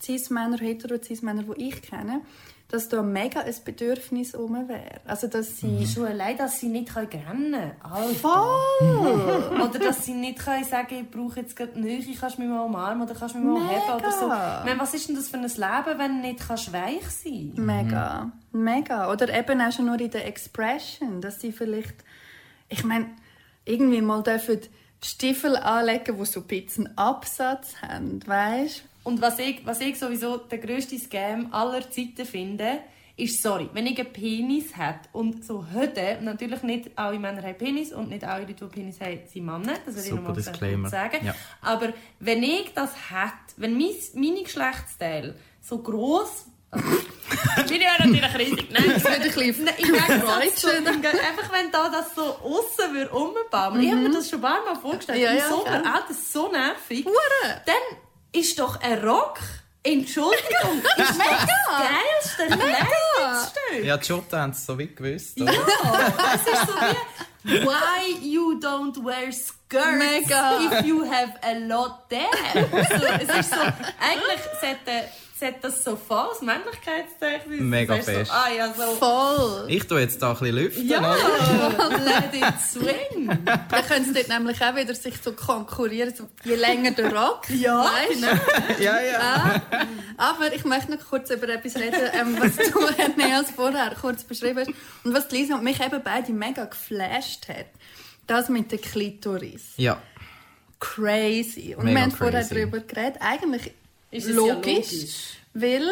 [0.00, 2.20] Cis-Männer, hetero-Cis-Männer, die ich kenne,
[2.68, 5.00] dass da mega ein Bedürfnis herum wäre.
[5.04, 5.86] Also, dass sie...
[5.86, 7.72] Schon allein, dass sie nicht rennen können.
[7.80, 8.14] Alter.
[8.14, 9.60] Voll!
[9.62, 12.64] Oder dass sie nicht können sagen ich brauche jetzt gerade Nähe, kannst du mich mal
[12.64, 13.80] umarmen oder kannst du mich mal Mega.
[13.80, 14.26] heben oder so.
[14.26, 17.52] Ich meine, was ist denn das für ein Leben, wenn du nicht kannst weich sein
[17.54, 19.12] Mega, mega.
[19.12, 21.94] Oder eben auch schon nur in der Expression, dass sie vielleicht,
[22.68, 23.06] ich meine,
[23.64, 24.60] irgendwie mal dürfen
[25.04, 28.82] Stiefel anlegen, die so ein bisschen Absatz haben, weißt?
[29.04, 32.80] Und was ich, was ich sowieso der grösste Scam aller Zeiten finde,
[33.16, 37.56] ist, sorry, wenn ich einen Penis habe und so heute, natürlich nicht alle Männer haben
[37.56, 40.36] Penis und nicht alle Leute, die Penis haben, sind Männer, das will ich Super nochmal
[40.36, 40.88] Disclaimer.
[40.90, 41.24] sagen.
[41.24, 41.34] Ja.
[41.62, 46.84] Aber wenn ich das hätte, wenn mein, meine Geschlechtsteile so gross also,
[47.56, 48.70] Meine wäre natürlich riesig.
[48.70, 50.86] Nein, Das wird ein bisschen Deutschen.
[50.86, 53.80] im Ge- einfach wenn da das so aussen würde umbauen.
[53.80, 55.18] Ich habe mir das schon ein paar Mal vorgestellt.
[55.20, 55.74] Ja, Im ja, Sommer, gell?
[55.86, 57.04] Alter, das ist so nervig.
[57.04, 57.62] Hure.
[57.66, 57.98] Dann
[58.32, 59.38] ist doch ein Rock,
[59.82, 63.84] Entschuldigung, ist doch das geilste Kleidungsstück.
[63.84, 65.40] Ja, die Schotten haben es so wie gewusst.
[65.40, 65.52] oder?
[65.52, 65.60] Ja,
[66.34, 66.74] es ist so
[67.44, 70.58] wie, why you don't wear skirts Mega.
[70.60, 72.26] if you have a lot there.
[72.98, 74.40] So, es ist so, eigentlich
[75.38, 77.68] sollte, sollte das so falls Männlichkeitszeichen sein.
[77.68, 78.30] Mega fest.
[78.30, 79.64] So, ah ja, so, Voll.
[79.68, 80.88] Ich tue jetzt da ein bisschen lüften.
[80.88, 81.00] ja,
[82.04, 83.26] let it swing.
[83.44, 87.48] Dann können sie dort nämlich auch wieder sich so konkurrieren, so, je länger der Rock.
[87.50, 88.12] Ja, weißt?
[88.12, 88.32] genau.
[88.80, 89.62] Ja, ja.
[90.16, 92.80] Aber ich möchte noch kurz über etwas reden, ähm, was du,
[93.16, 94.70] Neas, vorher kurz beschrieben hast.
[95.04, 97.66] Und was die Lisa und mich eben beide mega geflasht hat.
[98.26, 99.62] Das mit der Klitoris.
[99.76, 100.00] Ja.
[100.80, 101.74] Crazy.
[101.76, 102.54] Und Mega wir haben vorher crazy.
[102.54, 103.16] darüber geredet.
[103.20, 103.72] Eigentlich
[104.10, 105.38] Ist es ja logisch, logisch.
[105.54, 105.82] weil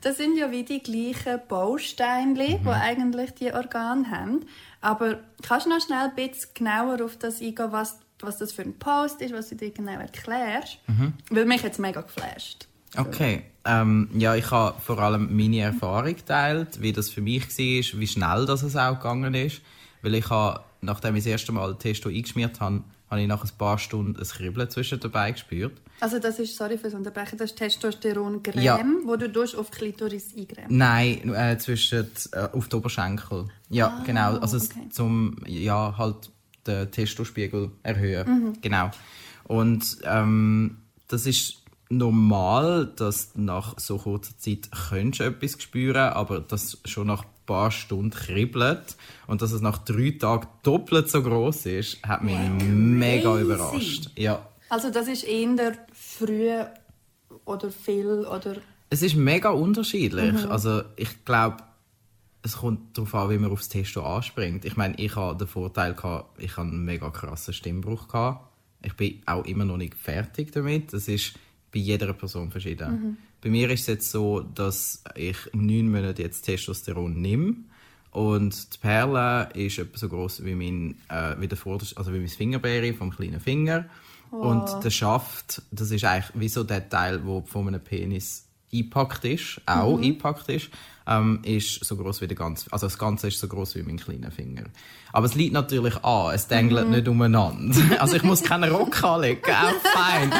[0.00, 2.62] das sind ja wie die gleichen Bausteine, Mhm.
[2.64, 4.40] die eigentlich die Organe haben.
[4.80, 8.62] Aber kannst du noch schnell ein bisschen genauer auf das eingehen, was, was das für
[8.62, 10.78] ein Post ist, was du dir genau erklärst?
[11.30, 12.66] Weil mich jetzt mega geflasht.
[12.96, 13.42] Okay.
[13.64, 18.06] Ähm, ja, ich habe vor allem meine Erfahrung geteilt, wie das für mich war, wie
[18.06, 19.62] schnell das es auch gegangen ist.
[20.02, 22.82] Weil ich habe, nachdem ich das erste Mal Testo eingeschmiert habe,
[23.14, 25.72] habe ich nach ein paar Stunden ein Kribbeln zwischen dabei gespürt.
[26.00, 28.78] Also das ist, sorry fürs Unterbrechen, das ist Testosteron-Creme, Ja.
[29.04, 30.70] wo du durch auf die Klitoris eingrämst.
[30.70, 33.46] Nein, äh, zwischen äh, auf die Oberschenkel.
[33.70, 34.36] Ja, genau.
[34.38, 34.88] Also okay.
[34.90, 36.30] zum ja halt
[36.66, 38.58] den Testospiegel erhöhen.
[38.60, 38.90] Genau.
[39.44, 46.12] Und ähm, das ist normal, dass du nach so kurzer Zeit könntest du etwas spüren,
[46.12, 51.22] aber das schon nach paar Stunden kribbelt und dass es nach drei Tagen doppelt so
[51.22, 53.44] groß ist, hat mich mega crazy.
[53.44, 54.10] überrascht.
[54.16, 54.46] Ja.
[54.68, 56.50] Also das ist eher früh
[57.44, 58.56] oder viel oder...
[58.90, 60.32] Es ist mega unterschiedlich.
[60.32, 60.50] Mhm.
[60.50, 61.58] Also ich glaube,
[62.42, 64.64] es kommt darauf an, wie man aufs Testo anspringt.
[64.64, 68.08] Ich meine, ich hatte den Vorteil, gehabt, ich hatte einen mega krassen Stimmbruch.
[68.08, 68.50] Gehabt.
[68.82, 70.92] Ich bin auch immer noch nicht fertig damit.
[70.92, 71.34] Das ist
[71.74, 72.90] bei jeder Person verschieden.
[72.90, 73.16] Mhm.
[73.42, 77.56] Bei mir ist es jetzt so, dass ich neun Monate jetzt Testosteron nehme.
[78.12, 82.28] Und die Perle ist etwa so groß wie mein, äh, wie der also wie mein
[82.28, 83.86] Fingerbeere vom kleinen Finger.
[84.30, 89.24] Und der Schaft, das ist eigentlich wie so der Teil, der von einem Penis eingepackt
[89.24, 90.70] ist, auch eingepackt ist,
[91.06, 93.98] ähm, ist so groß wie der ganze, also das Ganze ist so groß wie mein
[93.98, 94.64] kleiner Finger.
[95.12, 97.76] Aber es liegt natürlich an, es dängelt nicht umeinander.
[98.00, 100.32] Also ich muss keinen Rock anlegen, auch fein.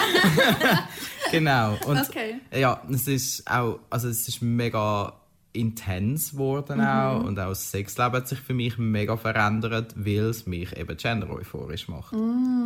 [1.30, 1.76] genau.
[1.86, 2.36] Und Okay.
[2.54, 5.12] ja, es ist auch, also es ist mega
[5.52, 10.46] intens geworden auch und auch das Sexleben hat sich für mich mega verändert, weil es
[10.46, 12.12] mich eben gender-euphorisch macht,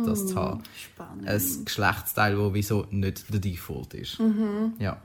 [0.07, 0.63] das zu haben.
[0.75, 1.27] Spannend.
[1.27, 4.17] Ein Geschlechtsteil, das wieso nicht der Default ist.
[4.79, 4.97] Ja.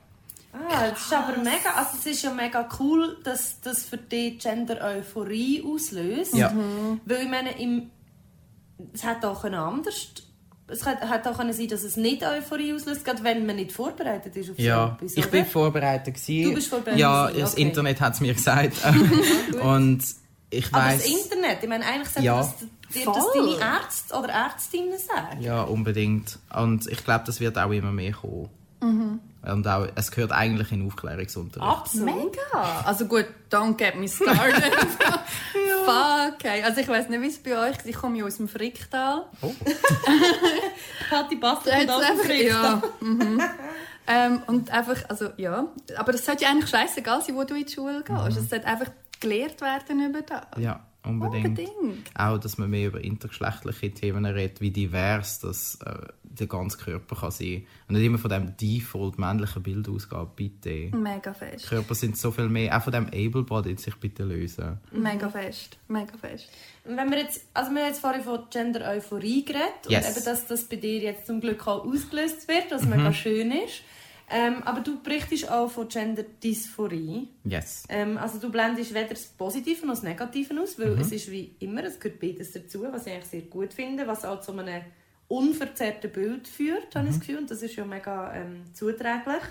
[0.69, 4.39] Ah, das ist aber mega, also es ist ja mega cool, dass das für dich
[4.39, 6.33] Gender-Euphorie auslöst.
[6.35, 6.53] Ja.
[7.05, 7.91] Weil ich meine, im,
[8.93, 10.07] es hat auch können anders,
[10.67, 13.71] es hat, hat auch können sein, dass es nicht Euphorie auslöst, gerade wenn man nicht
[13.71, 15.11] vorbereitet ist auf Ja, so etwas.
[15.13, 15.27] ich oder?
[15.31, 16.49] bin vorbereitet gewesen.
[16.49, 17.61] Du bist vorbereitet Ja, das okay.
[17.61, 18.73] Internet hat es mir gesagt.
[19.61, 20.03] und
[20.49, 21.03] ich aber weiß.
[21.03, 22.37] das Internet, ich meine, eigentlich sollte Ja.
[22.37, 22.55] das
[22.93, 25.41] dir das deine Ärzte oder Ärztinnen sagen.
[25.41, 26.39] Ja, unbedingt.
[26.55, 28.49] Und ich glaube, das wird auch immer mehr kommen.
[29.51, 31.71] Und auch, es gehört eigentlich in Aufklärungsunterricht.
[31.71, 32.05] Absolut.
[32.05, 32.81] Mega!
[32.83, 34.63] Also gut, don't get me started.
[35.85, 36.63] Fuck, okay.
[36.63, 37.85] Also ich weiß nicht, wie es bei euch ist.
[37.85, 39.25] Ich komme ja aus dem Fricktal.
[41.09, 42.47] Kathi Bastel Da und hat's alles einfach, Frick.
[42.47, 42.81] ja.
[43.01, 43.41] mhm.
[44.07, 45.67] ähm, und einfach, also ja.
[45.95, 48.37] Aber es sollte ja eigentlich scheißegal sein, wo du in die Schule gehst.
[48.37, 50.41] Es sollte einfach gelehrt werden über das.
[50.57, 51.59] Ja, unbedingt.
[51.59, 52.09] Unbedingt.
[52.15, 57.15] Auch, dass man mehr über intergeschlechtliche Themen redet, wie divers das äh, der ganze Körper
[57.15, 57.65] kann sein.
[57.87, 60.89] Und nicht immer von dem default männlichen Bild ausgehen, bitte.
[60.95, 61.67] Mega fest.
[61.69, 64.77] Körper sind so viel mehr, auch von dem Able-Body sich bitte lösen.
[64.91, 65.77] Mega fest.
[65.87, 66.49] Mega fest.
[66.83, 70.05] Wenn wir jetzt, also wir haben jetzt vorhin von Gender-Euphorie geredet Yes.
[70.07, 72.89] und eben, dass das bei dir jetzt zum Glück auch ausgelöst wird, was Mhm.
[72.91, 73.81] mega schön ist.
[74.29, 77.27] Ähm, aber du berichtest auch von Gender-Dysphorie.
[77.43, 77.83] Yes.
[77.89, 80.83] Ähm, also du blendest weder das Positive noch das Negative aus, Mhm.
[80.83, 84.07] weil es ist wie immer, es gehört beides dazu, was ich eigentlich sehr gut finde,
[84.07, 84.81] was auch zu einem
[85.27, 87.17] unverzerrten Bild führt, habe ich Mhm.
[87.17, 89.43] das Gefühl, und das ist ja mega ähm, zuträglich.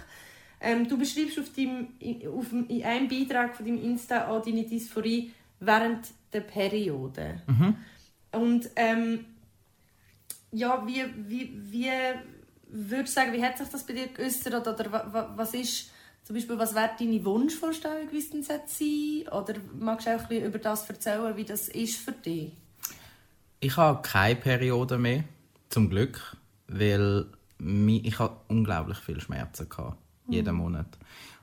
[0.60, 4.64] Ähm, du beschreibst auf deinem, in, auf, in einem Beitrag von deinem Insta auch deine
[4.64, 7.40] Dysphorie während der Periode.
[7.46, 7.76] Mhm.
[8.32, 9.24] Und ähm,
[10.52, 11.90] ja, wie, wie, wie
[12.76, 14.52] würdest du sagen, wie hat sich das bei dir geäußert?
[14.54, 15.90] Oder, oder wa- wa- was ist
[16.24, 19.30] zum Beispiel, was wäre deine Wunschvorstellung, wie es denn sein sollte?
[19.52, 22.52] Oder magst du auch ein bisschen über das erzählen, wie das ist für dich?
[23.60, 25.24] Ich habe keine Periode mehr,
[25.70, 26.36] zum Glück,
[26.68, 27.26] weil
[27.58, 29.96] ich habe unglaublich viel Schmerzen hatte,
[30.28, 30.86] jeden Monat.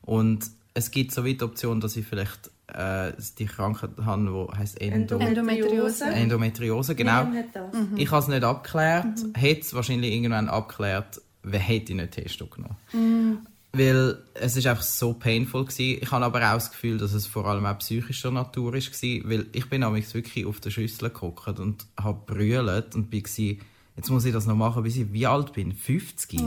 [0.03, 4.57] Und es gibt so weit die Option, dass ich vielleicht äh, die Krankheit habe, die
[4.57, 6.05] heißt Endo Endometriose.
[6.05, 6.95] Endometriose.
[6.95, 7.27] Genau.
[7.53, 7.75] Das.
[7.95, 12.47] Ich habe es nicht abgeklärt, hätte es wahrscheinlich irgendwann abgeklärt, wer hätte ich nicht Testo
[12.47, 13.45] genommen.
[13.73, 15.99] Weil es ist einfach so painful gewesen.
[16.01, 19.29] Ich habe aber auch das Gefühl, dass es vor allem auch psychischer Natur ist gewesen,
[19.29, 23.59] weil ich bin nämlich wirklich auf der Schüssel gehockt und habe brüllt und bin gewesen,
[23.95, 26.41] jetzt muss ich das noch machen, bis ich wie alt bin, 50,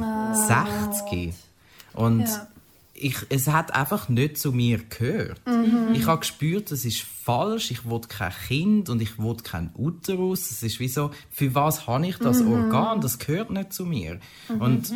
[0.49, 1.35] 60.
[1.95, 2.49] Und Ja.
[2.95, 5.41] Ich, es hat einfach nicht zu mir gehört.
[5.93, 10.51] Ich habe gespürt, das ist falsch, ich will kein Kind und ich will keinen Uterus.
[10.51, 13.01] Es ist wie so, für was habe ich das Organ?
[13.01, 14.21] Das gehört nicht zu mir.
[14.49, 14.93] Und,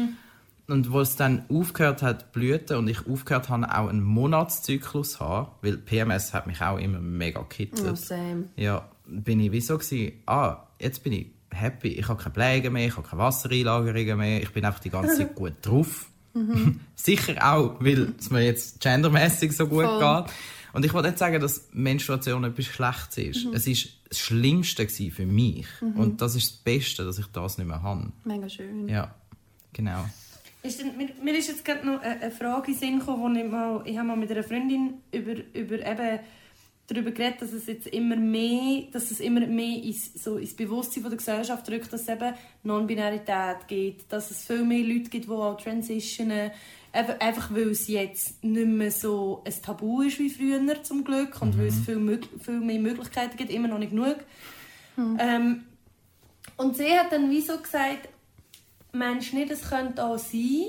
[0.68, 5.20] und wo es dann aufgehört hat, blüten und ich aufgehört habe, auch einen Monatszyklus zu
[5.20, 7.99] haben, weil PMS hat mich auch immer mega gekittet.
[8.11, 8.14] Oh.
[8.57, 12.86] Ja, bin ich wieso gewesen, ah, jetzt bin ich happy, ich habe keine Pläge mehr,
[12.86, 16.11] ich habe keine Wassereinlagerungen mehr, ich bin einfach die ganze Zeit gut drauf.
[16.95, 20.22] Sicher auch, weil es mir jetzt gendermäßig so gut Voll.
[20.24, 20.32] geht.
[20.72, 23.47] Und ich wollte nicht sagen, dass Menstruation etwas Schlechtes ist.
[23.55, 25.66] Es ist das Schlimmste für mich.
[25.80, 25.97] Mhm.
[25.97, 28.12] Und das ist das Beste, dass ich das nicht mehr habe.
[28.24, 28.89] Mega schön.
[28.89, 29.14] Ja,
[29.72, 30.05] genau.
[30.62, 33.39] Ist denn, mir, mir ist jetzt gerade noch eine, eine Frage in Sinn gekommen, wo
[33.39, 36.18] ich mal, ich habe mal mit einer Freundin über, über eben
[36.89, 41.03] darüber geredet, dass es jetzt immer mehr, dass es immer mehr ins, so ins Bewusstsein
[41.03, 42.34] von der Gesellschaft rückt, dass es eben
[42.64, 46.51] Non-Binarität gibt, dass es viel mehr Leute gibt, die auch transitionen,
[46.91, 51.41] einfach, einfach weil es jetzt nicht mehr so ein Tabu ist wie früher zum Glück
[51.43, 54.16] und weil es viel, mög- viel mehr Möglichkeiten gibt, immer noch nicht genug.
[55.20, 55.64] Ähm,
[56.57, 58.09] und sie hat dann wie so gesagt,
[58.93, 60.64] meinst du nicht, es könnte auch sein?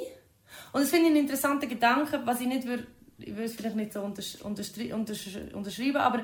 [0.74, 2.86] Und das finde ich einen interessanten Gedanken, was ich nicht würde,
[3.20, 6.24] ich will es vielleicht nicht so untersch unterstri untersch unterschreiben, aber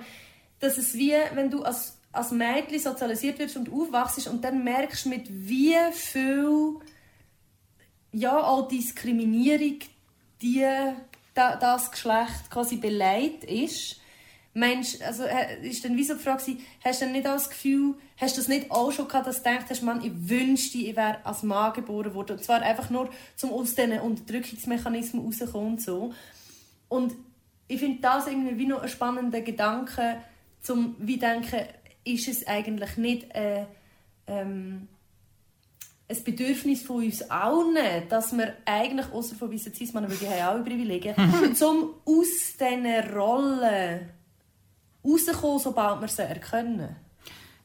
[0.60, 5.06] dass es wie, wenn du als, als Mädchen sozialisiert wirst und aufwachst und dann merkst,
[5.06, 6.80] mit wie viel
[8.12, 9.80] ja, auch Diskriminierung
[10.42, 10.66] die,
[11.34, 14.00] da, das Geschlecht quasi beleidigt ist.
[14.54, 15.26] Meinst, also,
[15.64, 18.42] ist dann wie so die Frage, hast du dann nicht auch das Gefühl, hast du
[18.42, 21.74] das nicht auch schon gehabt, dass du denkst, Mann, ich wünschte, ich wäre als Mann
[21.74, 22.38] geboren worden.
[22.38, 23.10] Und zwar einfach nur,
[23.42, 26.14] um aus diesen Unterdrückungsmechanismen rauszukommen und so.
[26.96, 27.14] Und
[27.68, 30.18] ich finde das irgendwie wie noch ein spannender Gedanke,
[30.62, 31.62] zum wie denken,
[32.04, 33.66] ist es eigentlich nicht äh,
[34.28, 34.88] ähm,
[36.08, 40.60] ein Bedürfnis von uns allen, dass wir eigentlich, außer von weißen Cis-Männern, weil die haben
[40.60, 41.16] auch Privilegien,
[41.56, 44.10] zum aus diesen Rollen
[45.04, 46.96] rauskommen, sobald wir sie erkennen.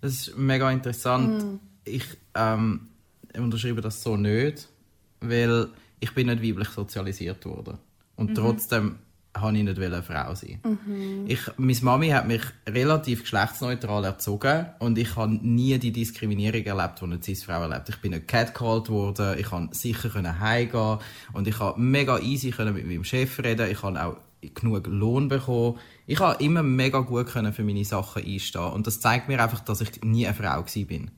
[0.00, 1.60] Das ist mega interessant.
[1.84, 2.04] Ich
[2.34, 2.88] ähm,
[3.36, 4.68] unterschreibe das so nicht,
[5.20, 5.68] weil
[6.00, 7.78] ich bin nicht weiblich sozialisiert worden.
[8.16, 8.98] Und trotzdem
[9.36, 10.60] habe ich nicht eine Frau sein.
[11.28, 17.00] Ich, meine Mami hat mich relativ geschlechtsneutral erzogen und ich habe nie die Diskriminierung erlebt,
[17.00, 17.88] die eine Cis-Frau erlebt.
[17.88, 20.98] Ich bin nicht catcalled worden, ich konnte sicher können heimgehen
[21.32, 23.70] und ich konnte mega easy können mit meinem Chef reden.
[23.70, 24.16] Ich habe auch
[24.54, 25.78] genug Lohn bekommen.
[26.06, 29.60] Ich habe immer mega gut können für meine Sachen einstehen und das zeigt mir einfach,
[29.60, 31.10] dass ich nie eine Frau gewesen bin.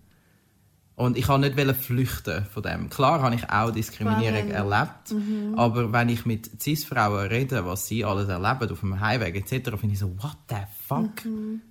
[0.95, 2.91] Und ich wollte nicht flüchten von dem.
[2.91, 4.53] Klar habe ich auch Diskriminierung Spannend.
[4.53, 5.15] erlebt,
[5.57, 9.95] aber wenn ich mit Cis-Frauen rede, was sie alles erleben auf dem Heimweg etc., finde
[9.95, 11.25] ich so, what the fuck?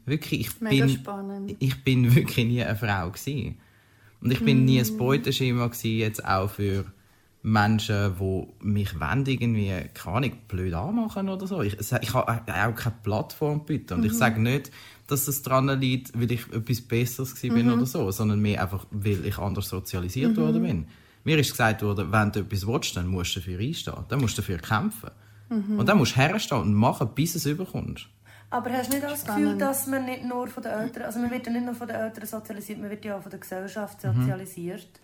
[0.06, 1.56] Wirklich, ich Mega bin, spannend.
[1.60, 3.58] ich bin wirklich nie eine Frau gewesen.
[4.22, 6.86] Und ich bin nie ein Beuteschema gewesen, jetzt auch für
[7.44, 11.62] Menschen, die mich wollen, irgendwie, keine Ahnung, blöd anmachen oder so.
[11.62, 13.96] Ich, ich habe auch keine Plattform bieten.
[13.96, 14.72] Und ich sage nicht,
[15.12, 18.86] dass es daran liegt, weil ich etwas Besseres gewesen bin oder so, sondern mehr einfach,
[18.92, 20.88] weil ich anders sozialisiert worden bin.
[21.24, 24.06] Mir ist gesagt worden, wenn du etwas willst, dann musst du dafür einstehen.
[24.08, 25.12] Dann musst du dafür kämpfen.
[25.50, 28.08] Und dann musst du herstehen und machen, bis es überkommst.
[28.50, 31.32] Aber hast du nicht das Gefühl, dass man nicht nur von den Eltern, also man
[31.32, 34.02] wird ja nicht nur von den Eltern sozialisiert, man wird ja auch von der Gesellschaft
[34.02, 35.00] sozialisiert.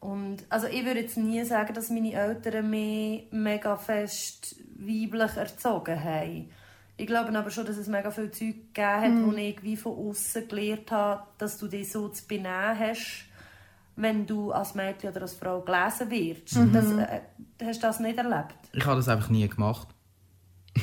[0.00, 6.02] Und also ich würde jetzt nie sagen, dass meine Eltern mich mega fest weiblich erzogen
[6.02, 6.50] haben.
[6.98, 9.92] Ich glaube aber schon, dass es mega viel Zeug gegeben hat, wo ich wie von
[10.08, 13.24] außen gelernt habe, dass du dich so zu benehmen hast,
[13.96, 16.56] wenn du als Mädchen oder als Frau gelesen wirst.
[16.74, 17.20] Das, äh,
[17.64, 18.54] hast du das nicht erlebt?
[18.72, 19.88] Ich habe das einfach nie gemacht.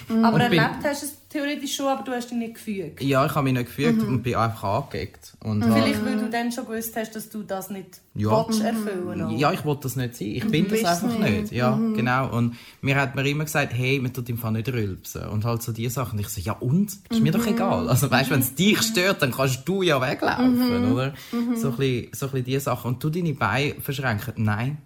[0.10, 3.02] Aber Und bin- erlebt hast du es theoretisch schon, aber du hast dich nicht gefügt.
[3.02, 5.34] Ja, ich habe mich nicht gefügt und bin einfach angeeckt.
[5.42, 8.46] Und habe- Vielleicht, weil du dann schon gewusst hast, dass du das nicht Ja.
[8.48, 9.32] willst erfüllen auch.
[9.38, 10.28] Ja, ich wollte das nicht sein.
[10.30, 11.42] Ich bin das einfach nicht.
[11.42, 11.52] nicht.
[11.52, 12.30] Ja, genau.
[12.38, 15.28] Und mir hat man immer gesagt, hey, man tut im Fall nicht rülpsen.
[15.28, 16.18] Und halt so diese Sachen.
[16.20, 16.92] Und ich so, ja und?
[17.10, 17.90] Ist mir doch egal.
[17.90, 21.14] Also weißt, wenn es dich stört, dann kannst du ja weglaufen, oder?
[21.56, 22.94] So ein bisschen, so ein bisschen diese Sachen.
[22.94, 24.34] Und du deine Beine verschränken.
[24.38, 24.78] Nein,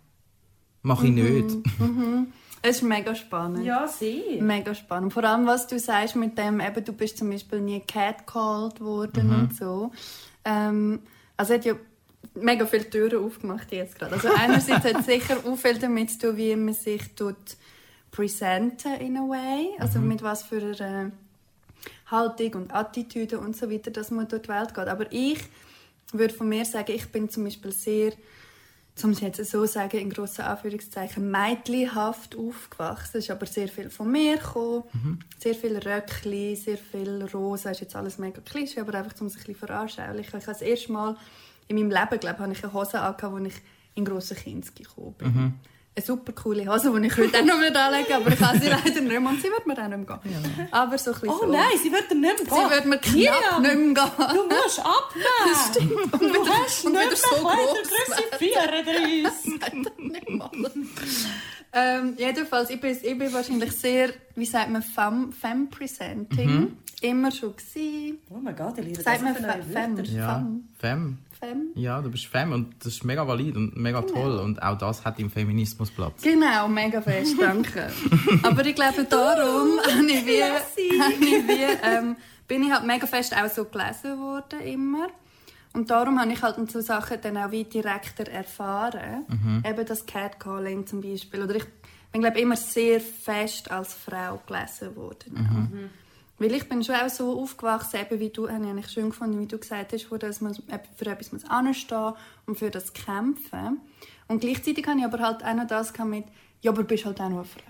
[0.82, 1.58] mach ich nicht.
[2.62, 3.66] Es ist mega spannend.
[3.66, 4.41] Ja, sehr.
[4.41, 5.14] Mega spannend.
[5.14, 9.30] Vor allem, was du sagst mit dem, eben, du bist zum Beispiel nie catcalled worden
[9.34, 9.91] und so.
[10.43, 10.99] Ähm,
[11.36, 11.76] also hat ja
[12.34, 14.14] mega viele Türen aufgemacht jetzt gerade.
[14.14, 17.36] Also einerseits hat es sicher auch viel damit zu tun, wie man sich tut
[18.12, 19.70] presenten in a way.
[19.80, 21.12] Also mit was für einer
[22.08, 24.88] Haltung und Attitüde und so weiter, dass man durch die Welt geht.
[24.88, 25.39] Aber ich
[26.14, 28.14] würde von mir sagen, ich bin zum Beispiel sehr
[29.04, 33.18] um es jetzt so sagen, in grossen Anführungszeichen, mädchenhaft aufgewachsen.
[33.18, 34.84] Es ist aber sehr viel von mir gekommen.
[35.39, 37.72] Sehr viel Röckli, sehr viel Rosa.
[37.72, 40.39] ist jetzt alles mega klischee, aber einfach, um es ein bisschen veranschaulichen.
[40.39, 41.16] Ich habe das erste Mal
[41.68, 43.62] in meinem Leben, glaube ich, habe ich eine Hose angehabt, als ich
[43.95, 45.54] in grossen Kinski gekommen bin.
[45.98, 48.68] Eine super coole Hose, die ich heute auch noch anlegen würde, aber ich habe sie
[48.68, 50.68] leider nicht mehr und sie wird mir auch nicht mehr gehen.
[50.70, 51.45] Aber so ein bisschen Oh so.
[51.52, 54.36] nein, sie wird dir nicht mehr Sie wird mir knapp Miriam, nicht mehr gehen.
[54.36, 55.56] Du musst abnehmen.
[55.72, 56.14] Stimmt.
[56.14, 57.78] Und Du wieder, hast und nicht wieder mehr so groß.
[57.89, 59.98] Grösse 34.
[59.98, 60.52] nicht mal.
[61.74, 66.78] Ähm, jedenfalls, ich bin, ich bin wahrscheinlich sehr, wie sagt man, femme, femme presenting.
[67.01, 68.18] Immer schon gewesen.
[68.32, 70.03] Oh mein Gott, ich liebe Sagt das man für fe- neue femme?
[70.03, 70.47] Ja,
[70.80, 71.18] Femme.
[71.39, 71.65] Femme.
[71.76, 74.39] Ja, du bist Femme und das ist mega valid und mega toll.
[74.39, 76.24] Und auch das hat im Feminismus Platz.
[76.24, 77.91] Genau, mega fest, danke.
[78.41, 82.15] Aber ich glaube, darum habe ich wie, habe ich wie ähm,
[82.47, 85.09] bin ich halt mega fest auch so gelesen worden, immer.
[85.78, 89.26] Und darum habe ich halt so Sachen dann auch wie direkter erfahren.
[89.28, 89.64] Mhm.
[89.64, 91.44] Eben das Catcalling zum Beispiel.
[91.44, 91.66] Oder ich
[92.12, 95.34] bin, glaube immer sehr fest als Frau gelesen worden.
[95.34, 95.90] Mhm.
[96.40, 99.40] Weil ich bin schon auch so aufgewachsen, eben wie du, habe ich eigentlich schön gefunden,
[99.40, 102.14] wie du gesagt hast, wo das man für etwas muss anstehen
[102.48, 103.80] und für das kämpfen.
[104.28, 106.26] Und gleichzeitig habe ich aber halt auch noch das mit,
[106.62, 107.62] ja, aber du bist halt auch noch eine Frau.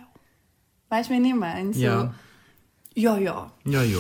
[0.88, 1.74] Weißt du, wie ich meine?
[1.74, 2.14] So, Ja.
[2.94, 3.52] Ja, ja.
[3.66, 4.00] Ja, ja.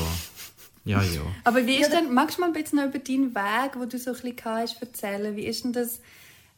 [0.88, 1.21] Ja, ja.
[1.43, 3.97] Aber wie ist denn, magst du mal ein bisschen noch über deinen Weg, wo du
[3.97, 5.35] so ein bisschen hast, erzählen?
[5.35, 5.99] Wie ist denn das,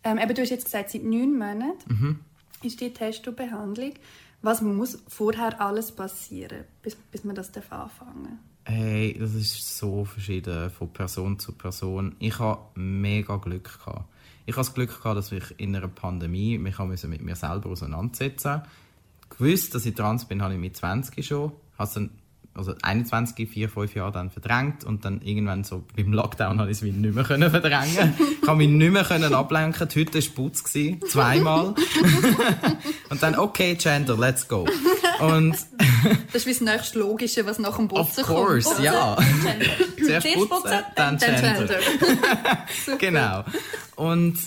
[0.03, 2.19] ähm, eben, du hast jetzt gesagt, seit neun Monaten
[2.63, 3.93] ist die Testo-Behandlung.
[4.41, 10.05] Was muss vorher alles passieren, bis, bis man das darf anfangen Hey, das ist so
[10.05, 12.15] verschieden von Person zu Person.
[12.19, 14.05] Ich habe mega Glück gehabt.
[14.45, 18.61] Ich habe das Glück gehabt, dass ich in einer Pandemie mich mit mir selber auseinandersetzen
[19.29, 21.51] Gewusst, dass ich trans bin, habe ich mit 20 schon.
[21.77, 22.09] Habe dann,
[22.53, 26.77] also 21, 4, 5 Jahre dann verdrängt und dann irgendwann so beim Lockdown habe ich
[26.77, 28.13] es wieder nicht mehr können verdrängen.
[28.41, 29.87] ich habe mich nicht mehr können ablenken.
[29.87, 31.75] Die Hütte war putz, gewesen, zweimal.
[33.09, 34.67] und dann, okay, Gender, let's go.
[35.19, 35.55] Und
[36.33, 38.83] Das ist wie das nächste Logische, was nach dem of Putzen course, kommt.
[38.83, 39.15] ja.
[39.97, 41.65] Zuerst Zuerst putzen, putzen, dann Dann Gender.
[41.65, 42.97] Gender.
[42.99, 43.43] genau.
[43.95, 44.37] Und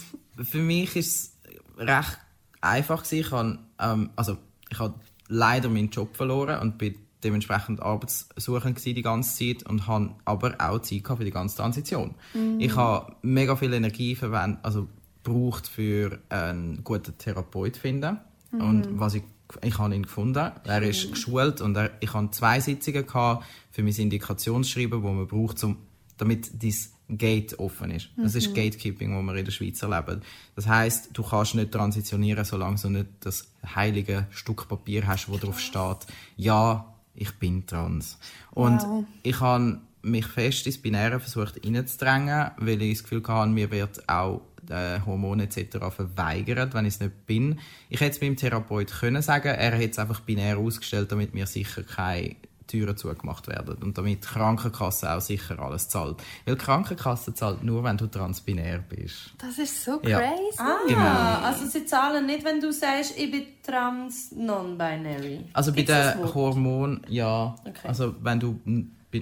[0.51, 1.33] für mich ist es
[1.79, 2.19] recht
[2.61, 3.21] einfach gewesen.
[3.21, 4.37] Ich habe, ähm, also
[4.71, 4.95] ich habe
[5.29, 6.95] leider meinen Job verloren und bin
[7.25, 12.15] dementsprechend arbeitssuchend gewesen die ganze Zeit und habe aber auch Zeit für die ganze Transition.
[12.59, 14.89] Ich habe mega viel Energie verwendet, also
[15.23, 18.19] gebraucht für einen guten Therapeut finden
[18.53, 19.23] und was ich
[19.61, 20.51] ich habe ihn gefunden.
[20.65, 25.27] Er ist geschult und er, ich hatte zwei Sitzungen gehabt für mein Indikationsschreiben, wo man
[25.27, 25.77] braucht, um,
[26.17, 28.09] damit dieses Gate offen ist.
[28.17, 30.23] Das ist Gatekeeping, wo wir in der Schweiz erleben.
[30.57, 35.37] Das heißt, du kannst nicht transitionieren, solange du nicht das heilige Stück Papier hast, wo
[35.37, 36.07] drauf steht,
[36.37, 38.19] ja, ich bin trans.
[38.51, 39.05] Und Wow.
[39.23, 44.09] ich habe mich fest ins Binäre versucht reinzudrängen, weil ich das Gefühl hatte, mir wird
[44.09, 45.79] auch äh, Hormone etc.
[45.95, 47.59] verweigert, wenn ich es nicht bin.
[47.89, 51.47] Ich hätte es meinem Therapeut können sagen, er hätte es einfach binär ausgestellt, damit mir
[51.47, 52.37] sicher keine
[52.73, 56.17] Türen zugemacht werden und damit die Krankenkasse auch sicher alles zahlt.
[56.47, 59.33] Weil die Krankenkasse zahlt nur, wenn du transbinär bist.
[59.39, 60.19] Das ist so Ja.
[60.21, 60.59] crazy.
[60.59, 61.47] Ah, Genau.
[61.47, 65.45] also sie zahlen nicht, wenn du sagst, ich bin trans non-binary.
[65.53, 66.35] Also bei Gibt's den?
[66.35, 67.55] Hormonen, ja.
[67.65, 67.87] Okay.
[67.89, 68.59] Also wenn du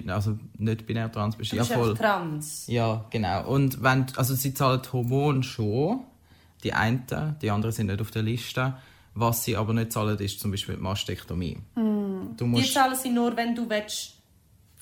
[0.07, 1.89] also nicht binär trans bist, Du ja bist voll.
[1.91, 2.65] einfach trans.
[2.67, 3.45] Ja, genau.
[3.47, 6.01] Und wenn, also sie zahlen Hormone schon,
[6.63, 7.03] die einen,
[7.41, 8.75] die anderen sind nicht auf der Liste.
[9.13, 11.57] Was sie aber nicht zahlen, ist zum Beispiel die Mastektomie.
[11.75, 14.17] Du Die musst, zahlen sie nur, wenn du willst,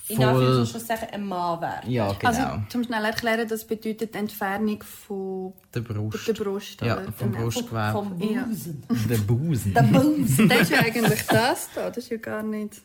[0.08, 0.24] in Voll.
[0.26, 1.90] Anführungszeichen ein Mann werden.
[1.90, 6.26] ja, genau, Also, zum schnell erklären, das bedeutet Entfernung von der Brust.
[6.28, 6.80] der Brust.
[6.80, 7.12] ja, oder?
[7.12, 7.44] vom Genau.
[7.44, 7.92] Brustgewebe.
[7.92, 8.42] Vom Ja.
[8.44, 8.82] Busen.
[9.08, 9.74] Der Busen.
[9.74, 10.48] Der Busen.
[10.48, 11.88] Das ist ja eigentlich das da.
[11.90, 12.82] Das ist ja gar nicht...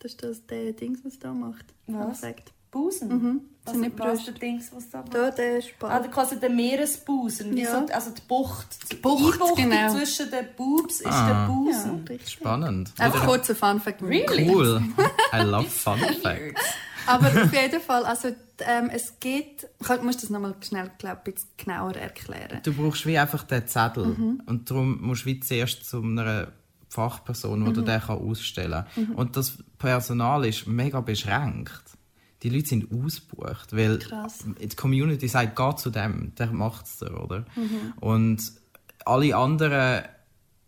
[0.00, 1.64] Das ist das der Dings, was da macht.
[1.88, 2.20] Was?
[2.20, 2.52] Sagt.
[2.70, 3.08] Busen?
[3.08, 3.40] Mhm.
[3.70, 4.32] Sind nicht was Brüste.
[4.32, 5.92] Dings, was da Da, der Spalt.
[5.92, 7.54] Ah, der quasi der Meeresbusen.
[7.56, 7.86] Ja.
[7.86, 8.66] so, also die Bucht.
[8.90, 9.94] Die Bucht, Einbuchtung genau.
[9.94, 11.26] zwischen den Boobs ist Ah.
[11.26, 12.04] der ja, Busen.
[12.08, 12.28] richtig.
[12.30, 12.92] Spannend.
[12.98, 14.02] Einfach kurzer Fun-Fact.
[14.02, 14.48] Really?
[14.50, 14.82] Cool.
[15.34, 16.62] I love fun facts.
[17.06, 18.28] Aber auf jeden Fall, also
[18.60, 19.66] ähm, es geht...
[19.80, 22.60] Ich muss das nochmal schnell, glaube ich, ein bisschen genauer erklären.
[22.62, 24.06] Du brauchst wie einfach den Zettel.
[24.06, 24.42] Mhm.
[24.46, 26.48] Und darum musst du wie zuerst zu einer
[26.90, 27.74] Fachperson, die Mhm.
[27.74, 29.12] dir den kann ausstellen kann.
[29.14, 31.82] Und das Personal ist mega beschränkt.
[32.42, 34.44] Die Leute sind ausgebucht, weil Krass.
[34.60, 37.40] die Community sagt, geh zu dem, der macht es dir, oder?
[37.56, 37.94] Mhm.
[38.00, 38.52] Und
[39.04, 40.02] alle anderen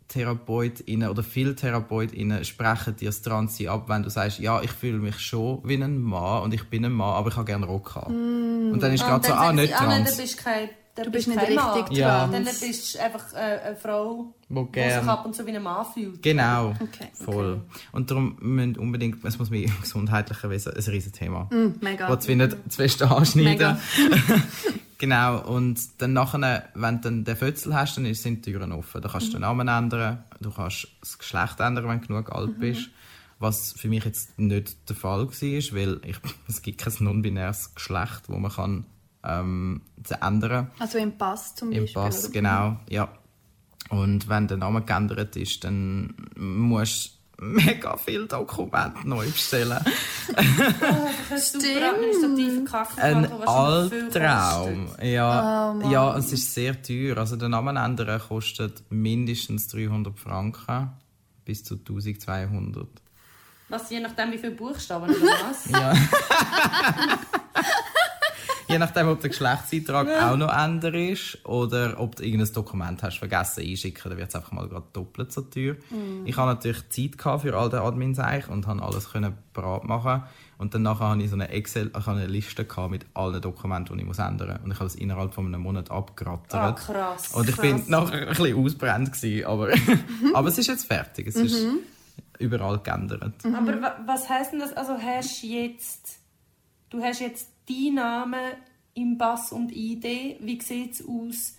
[0.08, 4.98] TherapeutInnen oder viele TherapeutInnen sprechen dir das Transi ab, wenn du sagst, ja, ich fühle
[4.98, 7.94] mich schon wie ein Mann und ich bin ein Mann, aber ich habe gerne Rock
[7.94, 8.72] haben.
[8.72, 10.16] Und dann ist Ah, gerade so, ah, nicht sie, ah, nein, trans.
[10.16, 10.68] dann bist du kein,
[11.00, 12.26] dann Du bist bist nicht richtig Ja.
[12.26, 15.62] Dann bist du einfach äh, eine Frau, Wo die sich ab und zu wie ein
[15.62, 16.22] Mann fühlt.
[16.22, 17.62] Genau, Okay, voll.
[17.92, 21.44] Und darum müssen unbedingt, es muss mir im gesundheitlichen Wesen ein riesen Thema.
[21.50, 22.08] Mm, mega.
[22.08, 23.44] Was wir nicht zu fest anschneiden.
[23.44, 23.78] Mega.
[24.98, 29.00] genau, und dann nachher, wenn du dann den Fötzel hast, dann sind die Türen offen.
[29.00, 32.58] Da kannst du den Namen ändern, du kannst das Geschlecht ändern, wenn du genug alt
[32.58, 32.90] bist.
[33.38, 36.16] Was für mich jetzt nicht der Fall war, weil ich,
[36.48, 38.84] es gibt kein non-binäres Geschlecht, wo man kann,
[39.24, 39.82] ähm,
[40.20, 40.70] ändern kann.
[40.78, 42.02] Also im Pass zum Im Beispiel.
[42.02, 42.32] Pass, oder?
[42.32, 43.08] genau, ja.
[43.90, 49.78] Und wenn der Name geändert ist, dann musst du mega viele Dokumente neu bestellen.
[51.30, 54.88] Administrativer Kacken, Ein Albtraum.
[55.02, 57.16] Ja, Oh, ja, es ist sehr teuer.
[57.18, 60.90] Also der Namen ändern kostet mindestens 300 Franken
[61.44, 62.86] bis zu 1200.
[63.68, 65.68] Was, je nachdem, wie viele Buchstaben oder was?
[65.70, 65.94] Ja.
[68.70, 73.18] Je nachdem, ob der Geschlechtseintrag auch noch ändert ist oder ob du irgendein Dokument hast
[73.18, 75.74] vergessen einschicken, dann wird es einfach mal gerade doppelt so teuer.
[76.24, 78.16] Ich hatte natürlich Zeit gehabt für all den admin
[78.48, 80.22] und konnte alles können parat machen.
[80.58, 83.94] Und dann nachher hatte ich so eine Excel, ich eine Liste gehabt mit allen Dokumenten,
[83.96, 84.58] die ich muss ändern muss.
[84.64, 86.54] Und ich habe das innerhalb von einem Monat abgerattert.
[86.54, 87.28] Ah, krass.
[87.34, 89.70] Und ich bin nachher ein bisschen ausbrennt gewesen, aber,
[90.34, 91.28] aber es ist jetzt fertig.
[91.28, 91.66] Es ist
[92.38, 93.34] überall geändert.
[93.44, 94.74] Aber wa- was heisst denn das?
[94.76, 96.18] Also hast jetzt,
[96.90, 98.52] du hast jetzt deinen Namen
[98.94, 100.04] im Pass und ID.
[100.40, 101.56] Wie sieht es aus?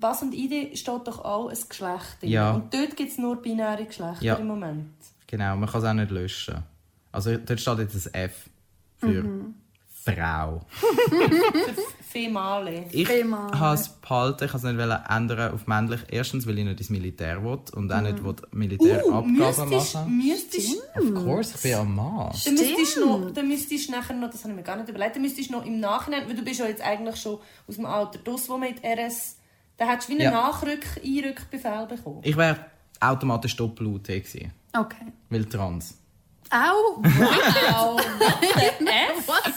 [0.00, 2.30] Pass und ID steht doch auch ein Geschlecht drin.
[2.30, 2.52] Ja.
[2.54, 4.34] Und dort gibt es nur binäre Geschlechter Ja.
[4.36, 4.88] im Moment.
[5.26, 6.62] Genau, man kann es auch nicht löschen.
[7.12, 8.50] Also dort steht jetzt ein F
[8.98, 9.22] für
[10.04, 10.60] Frau.
[12.00, 12.84] Female.
[12.92, 13.58] Ich Female.
[13.58, 16.00] habe es behalten, ich wollte es nicht ändern auf männlich.
[16.08, 20.16] Erstens, weil ich nicht ins Militär will und auch nicht will Militärabgaben müsstest, machen.
[20.18, 22.32] müsstest, Of course, ich bin ein Mann.
[22.44, 24.88] dann müsstest du noch, dann müsstest du nachher noch, das habe ich mir gar nicht
[24.88, 27.74] überlegt, dann müsstest du noch im Nachhinein, weil du bist ja jetzt eigentlich schon aus
[27.76, 29.36] dem Alter draus, wo mit RS,
[29.78, 30.42] da hättest du wie einen Ja.
[30.42, 32.20] Nachrück-Einrückbefehl bekommen.
[32.22, 32.58] Ich wäre
[33.00, 35.06] automatisch Doppel-UT gewesen, Okay.
[35.30, 35.98] weil trans.
[36.54, 37.02] Au!
[37.02, 38.00] Wow!
[39.26, 39.52] Was?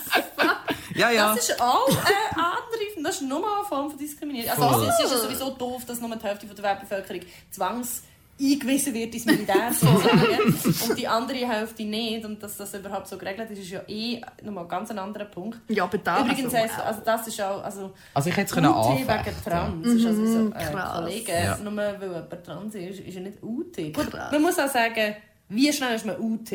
[0.96, 1.36] Ja, ja.
[1.36, 4.50] Das ist auch eine andere, das ist nochmal eine Form von Diskriminierung.
[4.50, 7.22] Also es ist ja sowieso doof, dass nur die Hälfte der Weltbevölkerung
[7.52, 8.02] zwangs
[8.40, 13.18] eingewiesen wird ins Militär sozusagen und die andere Hälfte nicht und dass das überhaupt so
[13.18, 15.60] geregelt ist, ist ja eh nochmal ein ganz anderer Punkt.
[15.68, 16.22] Ja, aber da.
[16.22, 19.44] Übrigens, also, heisst, also das ist auch, also Also ich hätte es können UT wegen
[19.44, 21.58] trans, ist also so, äh, Ja.
[21.64, 23.76] nur weil jemand trans ist, ist er nicht UT.
[23.94, 24.32] Gut, Krass.
[24.32, 25.16] man muss auch sagen,
[25.50, 26.52] wie schnell ist man UT?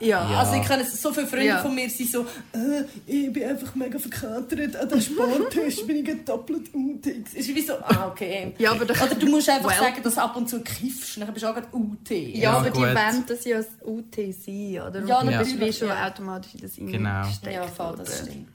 [0.00, 0.30] Ja.
[0.30, 0.40] Ja.
[0.40, 1.58] Also ich kenne so viele Freunde Ja.
[1.62, 2.22] von mir, sind so,
[2.52, 7.06] äh, ich bin einfach mega verkatert, an den Sporttest bin ich doppelt UT.
[7.06, 8.54] Es ist wie so, ah okay.
[8.58, 9.78] Ja, aber Oder du musst einfach Well.
[9.78, 12.10] sagen, dass du ab und zu kiffst, dann bist du auch gerade UT.
[12.10, 12.82] Ja, Ja, aber die gut.
[12.88, 15.02] wollen das ja als UT sein, oder?
[15.06, 16.06] Ja, du bist wie schon ja.
[16.06, 17.10] automatisch in das Genau.
[17.22, 18.48] eingesteckt Ja, voll, das stimmt.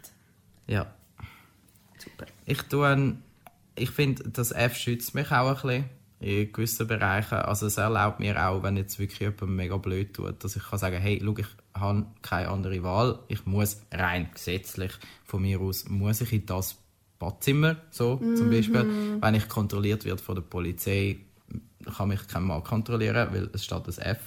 [0.67, 0.85] Ja.
[1.97, 2.25] Super.
[2.45, 3.15] Ich tue,
[3.75, 5.85] ich finde, das F schützt mich auch ein bisschen
[6.21, 7.35] in gewissen Bereichen.
[7.35, 10.77] Also es erlaubt mir auch, wenn jetzt wirklich jemand mega blöd tut, dass ich kann
[10.77, 13.19] sagen, hey, schau, ich habe keine andere Wahl.
[13.27, 14.91] Ich muss rein gesetzlich
[15.25, 16.77] von mir aus, muss ich in das
[17.17, 19.17] Badzimmer, so zum Beispiel.
[19.19, 21.17] Wenn ich kontrolliert wird von der Polizei,
[21.97, 24.19] kann mich kein Mann kontrollieren, weil es steht das F.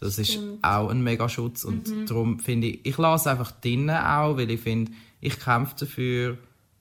[0.00, 4.50] Das ist auch ein Megaschutz und darum finde ich, ich lasse einfach drinnen auch, weil
[4.50, 6.38] ich finde, ich kämpfe dafür,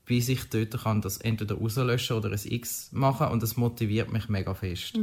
[0.07, 4.29] bis ich dort kann das entweder rauslöschen oder ein X machen und das motiviert mich
[4.29, 4.97] mega fest.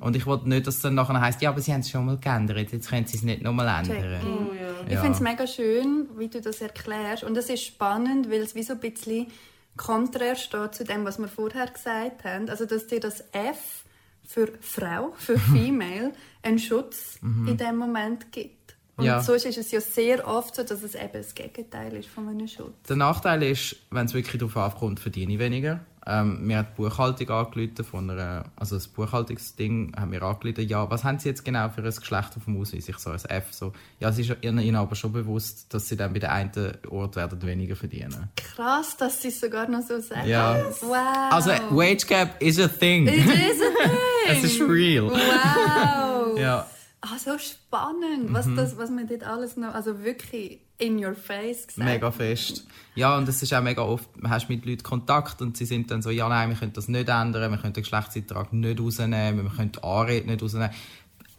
[0.00, 2.04] Und ich will nicht, dass es dann nachher heisst, ja, aber sie haben es schon
[2.04, 4.20] mal geändert, jetzt können sie es nicht nochmal ändern.
[4.26, 4.68] Oh, ja.
[4.86, 5.00] Ich Ja.
[5.00, 7.22] finde es mega schön, wie du das erklärst.
[7.24, 9.28] Und es ist spannend, weil es wie so ein bisschen
[9.76, 12.50] konträr steht zu dem, was wir vorher gesagt haben.
[12.50, 13.84] Also, dass dir das F
[14.26, 18.57] für Frau, für Female, einen Schutz in dem Moment gibt.
[18.98, 19.22] Und Ja.
[19.22, 22.46] sonst ist es ja sehr oft so, dass es eben das Gegenteil ist von einem
[22.48, 22.74] Schutz.
[22.88, 25.80] Der Nachteil ist, wenn es wirklich darauf ankommt, verdiene ich weniger.
[26.06, 30.90] Ähm, mir hat die Buchhaltung angerufen, von einer, also das Buchhaltungsding haben mir angerufen, ja,
[30.90, 32.88] was haben Sie jetzt genau für ein Geschlecht auf dem Ausweis?
[32.88, 33.52] Ich so, ein F.
[33.52, 36.50] So, ja, es ist ihnen aber schon bewusst, dass sie dann bei der einen
[36.88, 38.30] Ort werden weniger verdienen.
[38.36, 40.26] Krass, dass sie es sogar noch so sagen.
[40.28, 40.56] Ja.
[40.80, 40.96] Wow.
[41.30, 43.06] Also, Wage Gap is a thing.
[43.06, 44.44] It is a es thing.
[44.44, 45.10] ist real.
[45.10, 46.38] Wow.
[46.38, 46.66] Ja.
[47.00, 51.68] Ah, so spannend, was, das, was man dort alles noch, also wirklich in your face
[51.68, 52.66] gesagt Mega fest.
[52.96, 55.90] Ja, und es ist auch mega oft, man hast mit Leuten Kontakt und sie sind
[55.92, 59.44] dann so, ja nein, wir können das nicht ändern, wir können den Geschlechtseintrag nicht rausnehmen,
[59.44, 60.70] wir können die Anrede nicht rausnehmen.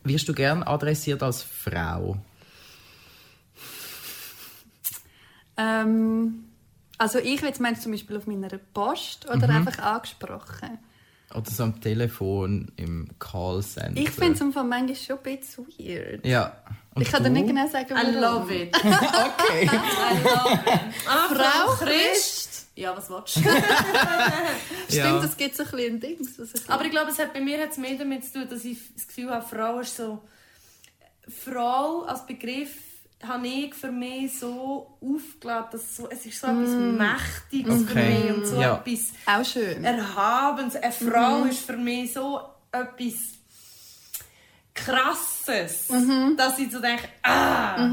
[0.03, 2.18] Wirst du gern adressiert als Frau?
[5.57, 6.45] Ähm,
[6.97, 10.80] also ich du zum Beispiel auf meiner Post oder einfach angesprochen?
[11.36, 13.99] Oder so am Telefon, im Callcenter?
[14.01, 16.25] Ich finde es manchmal schon ein bisschen weird.
[16.25, 16.57] Ja.
[16.95, 18.47] Und ich kann dir nicht genau sagen, I warum.
[18.47, 18.75] love it.
[18.84, 19.65] Okay.
[19.65, 20.80] I love it.
[21.07, 22.67] Ah, Frau Christ.
[22.75, 23.41] Ja, was willst du?
[24.88, 25.23] Stimmt, Ja.
[25.23, 26.17] es gibt so ein bisschen ein Ding.
[26.23, 28.47] So ein bisschen- Aber ich glaube, es hat bei mir hat's mehr damit zu tun,
[28.49, 30.21] dass ich das Gefühl habe, Frau ist so...
[31.27, 32.69] Frau als Begriff
[33.28, 38.24] habe ich für mich so aufgeladen, dass so, es ist so etwas Mächtiges für Okay.
[38.24, 38.84] mich und so Ja.
[38.86, 39.84] etwas Auch schön.
[39.84, 40.76] Erhabens.
[40.76, 42.39] Eine Frau ist für mich so
[42.72, 43.13] etwas
[44.74, 45.88] Krasses,
[46.38, 47.89] dass ich so denke, ah!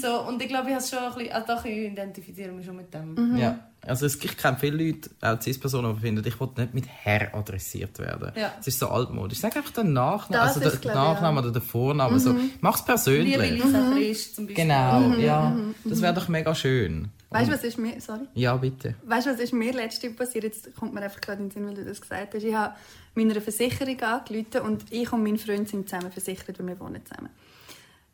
[0.00, 2.76] So, und ich glaube, ich habe schon ein bisschen, also doch, ich identifiziere mich schon
[2.76, 3.36] mit dem.
[3.36, 3.58] Ja.
[3.84, 7.34] Also es gibt kenne viele Leute, auch Cis-Personen, die finden, ich will nicht mit Herr
[7.34, 8.30] adressiert werden.
[8.36, 8.52] Ja.
[8.60, 9.40] Es ist so altmodisch.
[9.40, 12.18] Sag einfach den Nachnamen, also den Nachnamen oder den Vornamen.
[12.20, 12.36] So.
[12.60, 13.36] Mach's persönlich.
[13.36, 14.64] Liebe Lisa Christ zum Beispiel.
[14.64, 15.56] Genau, ja.
[15.84, 17.08] Das wäre doch mega schön.
[17.30, 18.28] Weißt du, was ist mir, sorry?
[18.34, 18.94] Ja, bitte.
[19.04, 20.44] Weißt du, was ist mir letztens passiert?
[20.44, 22.42] Jetzt kommt mir einfach gerade in den Sinn, weil du das gesagt hast.
[22.44, 22.74] Ich habe
[23.14, 27.30] meiner Versicherung angerufen und ich und mein Freund sind zusammen versichert, weil wir wohnen zusammen.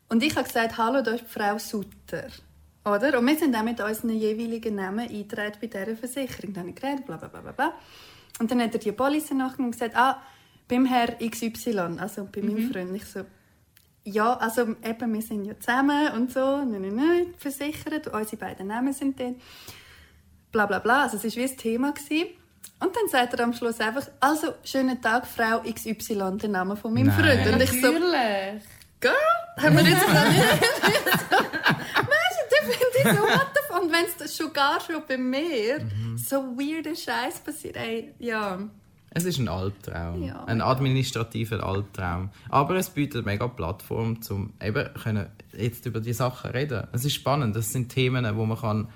[0.08, 2.28] Und ich habe gesagt, hallo, da ist Frau Sutter.
[2.84, 3.18] Oder?
[3.18, 6.54] Und wir sind auch mit unseren jeweiligen Namen eingetragen bei dieser Versicherung.
[6.54, 7.74] Dann habe ich geredet, bla bla bla bla.
[8.38, 10.22] Und dann hat er die Police nachgenommen und gesagt, ah,
[10.68, 12.94] beim Herr XY, also bei meinem Freund.
[12.94, 13.24] Ich so,
[14.04, 18.68] ja, also eben, wir sind ja zusammen und so, nein, nein, nein, versichert, unsere beiden
[18.68, 19.36] Namen sind dort,
[20.52, 21.92] bla bla bla, also es war wie ein Thema.
[21.92, 22.28] Gewesen.
[22.80, 26.94] Und dann sagt er am Schluss einfach, also, schönen Tag, Frau XY, der Name von
[26.94, 27.44] meinem Nein.
[27.44, 27.54] Freund.
[27.54, 28.62] Und ich so, Natürlich.
[29.00, 29.12] Girl,
[29.62, 30.50] haben wir jetzt gerade nicht.
[30.50, 30.62] weißt
[31.30, 33.82] du, da finde ich so, what the fuck?
[33.82, 35.80] Und wenn es schon gar schon bei mir
[36.16, 38.58] so weirder Scheiß passiert, ey, ja.
[39.10, 40.22] Es ist ein Albtraum.
[40.22, 42.30] Ja, ein administrativer Albtraum.
[42.50, 46.86] Aber es bietet mega Plattform, um eben können jetzt über die Sachen reden.
[46.92, 47.56] Es ist spannend.
[47.56, 48.88] Das sind Themen, wo man kann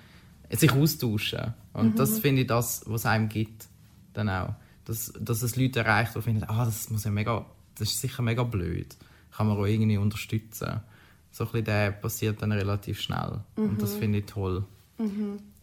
[0.50, 1.54] sich austauschen kann.
[1.72, 3.68] Und das finde ich das, was es einem gibt.
[4.12, 4.54] Dann auch.
[4.84, 7.46] Dass, dass es Leute erreicht, die finden, ah, das, muss ja mega,
[7.78, 8.96] das ist sicher mega blöd.
[9.36, 10.80] Kann man auch irgendwie unterstützen.
[11.30, 13.40] So ein bisschen der passiert dann relativ schnell.
[13.56, 14.64] Und das finde ich toll.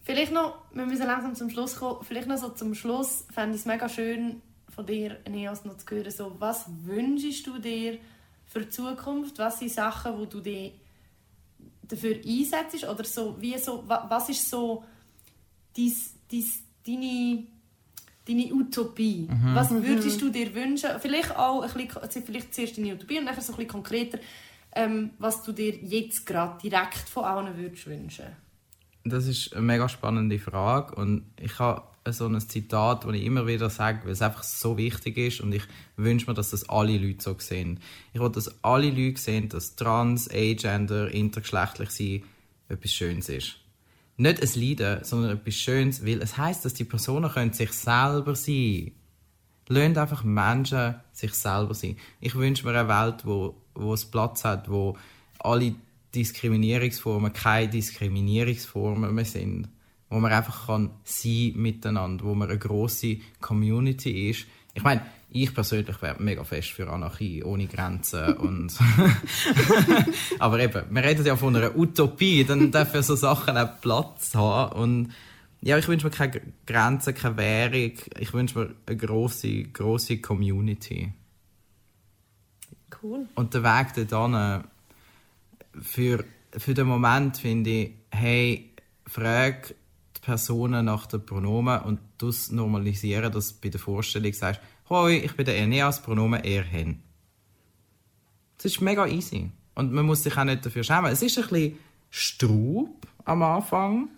[0.04, 3.62] Vielleicht noch, wir müssen langsam zum Schluss kommen, vielleicht noch so zum Schluss fände ich
[3.62, 4.42] es mega schön
[4.74, 8.00] von dir, Neas, noch zu hören, so, was wünschst du dir
[8.48, 9.38] für die Zukunft?
[9.38, 10.74] Was sind Sachen, wo du dich
[11.84, 12.84] dafür einsetzt?
[12.88, 14.84] Oder so, wie so, wa- was ist so
[15.76, 17.44] dies, dies, deine,
[18.30, 19.28] deine Utopie?
[19.54, 20.90] Was würdest du dir wünschen?
[21.00, 24.20] Vielleicht auch ein bisschen, vielleicht zuerst deine Utopie und dann so ein bisschen konkreter,
[24.76, 28.26] ähm, was du dir jetzt gerade direkt von allen würdest wünschen.
[29.04, 33.48] Das ist eine mega spannende Frage und ich habe so ein Zitat, das ich immer
[33.48, 35.64] wieder sage, weil es einfach so wichtig ist und ich
[35.96, 37.80] wünsche mir, dass das alle Leute so sehen.
[38.14, 42.24] Ich will, dass alle Leute sehen, dass trans, agender, intergeschlechtlich sein
[42.68, 43.56] etwas Schönes ist.
[44.20, 48.36] Nicht ein Leiden, sondern etwas Schönes, weil es heißt, dass die Personen können sich selber
[48.36, 48.92] sein
[49.72, 51.96] Lasst einfach Menschen sich selber sein.
[52.20, 54.98] Ich wünsche mir eine Welt, wo, wo es Platz hat, wo
[55.38, 55.76] alle
[56.16, 59.70] Diskriminierungsformen keine Diskriminierungsformen mehr sind.
[60.10, 64.48] Wo man einfach kann sein miteinander, wo man eine grosse Community ist.
[64.74, 65.02] Ich meine,
[65.32, 68.74] ich persönlich wäre mega fest für Anarchie, ohne Grenzen und
[70.40, 74.80] aber eben, wir reden ja von einer Utopie, dann dürfen so Sachen auch Platz haben
[74.80, 75.14] und
[75.62, 77.92] ja, ich wünsche mir keine Grenzen, keine Währung.
[78.18, 81.12] Ich wünsche mir eine grosse, grosse Community.
[83.02, 83.28] Cool.
[83.36, 84.64] Und der Weg dorthin,
[85.82, 86.24] für,
[86.58, 88.72] für den Moment finde ich, hey,
[89.06, 89.76] frag
[90.16, 95.18] die Personen nach den Pronomen und das normalisieren, dass du bei der Vorstellung sagst, hoi,
[95.18, 97.02] ich bin der Eneas, Pronomen er, hen.
[98.58, 99.52] Das ist mega easy.
[99.76, 101.12] Und man muss sich auch nicht dafür schämen.
[101.12, 101.78] Es ist ein bisschen
[102.10, 104.10] Straub am Anfang,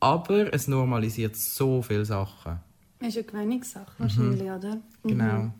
[0.00, 2.58] aber es normalisiert so viele Sachen.
[3.00, 4.80] Ist eine Gewöhnungssache wahrscheinlich, oder?
[5.04, 5.52] Genau.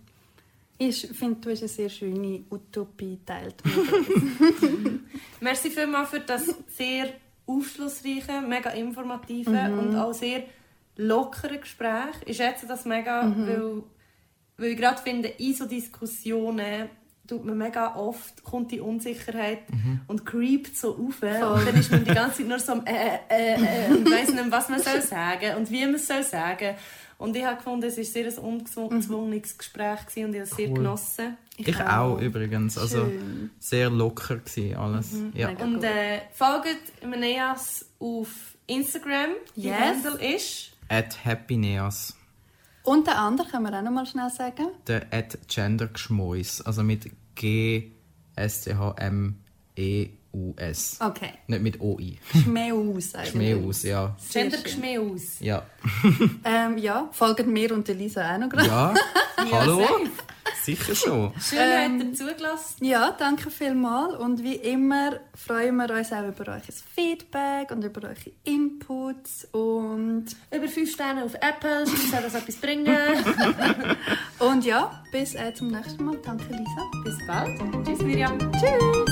[0.79, 3.63] Ich finde, du hast eine sehr schöne Utopie geteilt.
[5.41, 7.13] Merci vielmals für das sehr
[7.47, 10.45] aufschlussreiche, mega informative und auch sehr
[10.97, 12.15] lockere Gespräch.
[12.27, 13.83] Ich schätze das mega, weil,
[14.63, 16.89] weil ich gerade finde, in so Diskussionen
[17.27, 19.61] tut man mega oft, kommt die Unsicherheit
[20.09, 21.23] und creept so auf.
[21.23, 24.29] Und dann ist man die ganze Zeit nur so am äh, äh, äh, und weiss
[24.33, 26.75] nicht, was man soll sagen und wie man es soll sagen.
[27.19, 30.57] Und ich habe gefunden, es war sehr ein ungezwungenes Gespräch gewesen und ich habe es
[30.57, 30.75] sehr Cool.
[30.75, 31.37] genossen.
[31.57, 32.77] Ich, auch übrigens.
[32.77, 33.51] Also Schön.
[33.61, 35.13] sehr locker gewesen alles.
[35.35, 35.49] Ja.
[35.49, 35.65] Mega.
[35.65, 38.29] Und äh, folgt Meneas auf
[38.67, 39.31] Instagram.
[39.55, 39.79] Die Yes.
[39.79, 40.73] Handle ist.
[40.89, 42.17] At Happyneas.
[42.85, 44.69] Und den anderen können wir auch noch mal schnell sagen.
[44.87, 46.61] Der at Gendergeschmäus.
[46.63, 47.93] Also mit G
[48.35, 49.37] S C H M
[49.77, 50.99] E U S.
[51.01, 51.31] Okay.
[51.47, 52.19] Nicht mit O I.
[52.43, 53.31] Schmäus eigentlich.
[53.31, 54.17] Schmäus, ja.
[54.19, 54.65] Sehr Gender schön.
[54.65, 55.41] Geschmäus.
[55.41, 55.63] Ja.
[56.45, 58.67] Ähm, ja, folgt mir und der Lisa auch noch gerade.
[58.69, 58.95] Ja.
[59.53, 59.85] Hallo?
[60.63, 61.33] Sicher schon.
[61.41, 62.85] Schön, Ähm, habt ihr zugelassen.
[62.85, 64.15] Ja, danke vielmals.
[64.17, 66.61] Und wie immer freuen wir uns auch über euer
[66.95, 68.15] Feedback und über eure
[68.45, 69.49] Inputs.
[69.53, 71.87] Und, Über 5 Sterne auf Apple.
[71.87, 72.87] Soll das etwas bringen?
[74.39, 76.19] und ja, bis äh, zum nächsten Mal.
[76.25, 76.91] Danke, Lisa.
[77.05, 77.61] Bis bald.
[77.85, 78.39] Tschüss, Miriam.
[78.53, 79.12] Tschüss.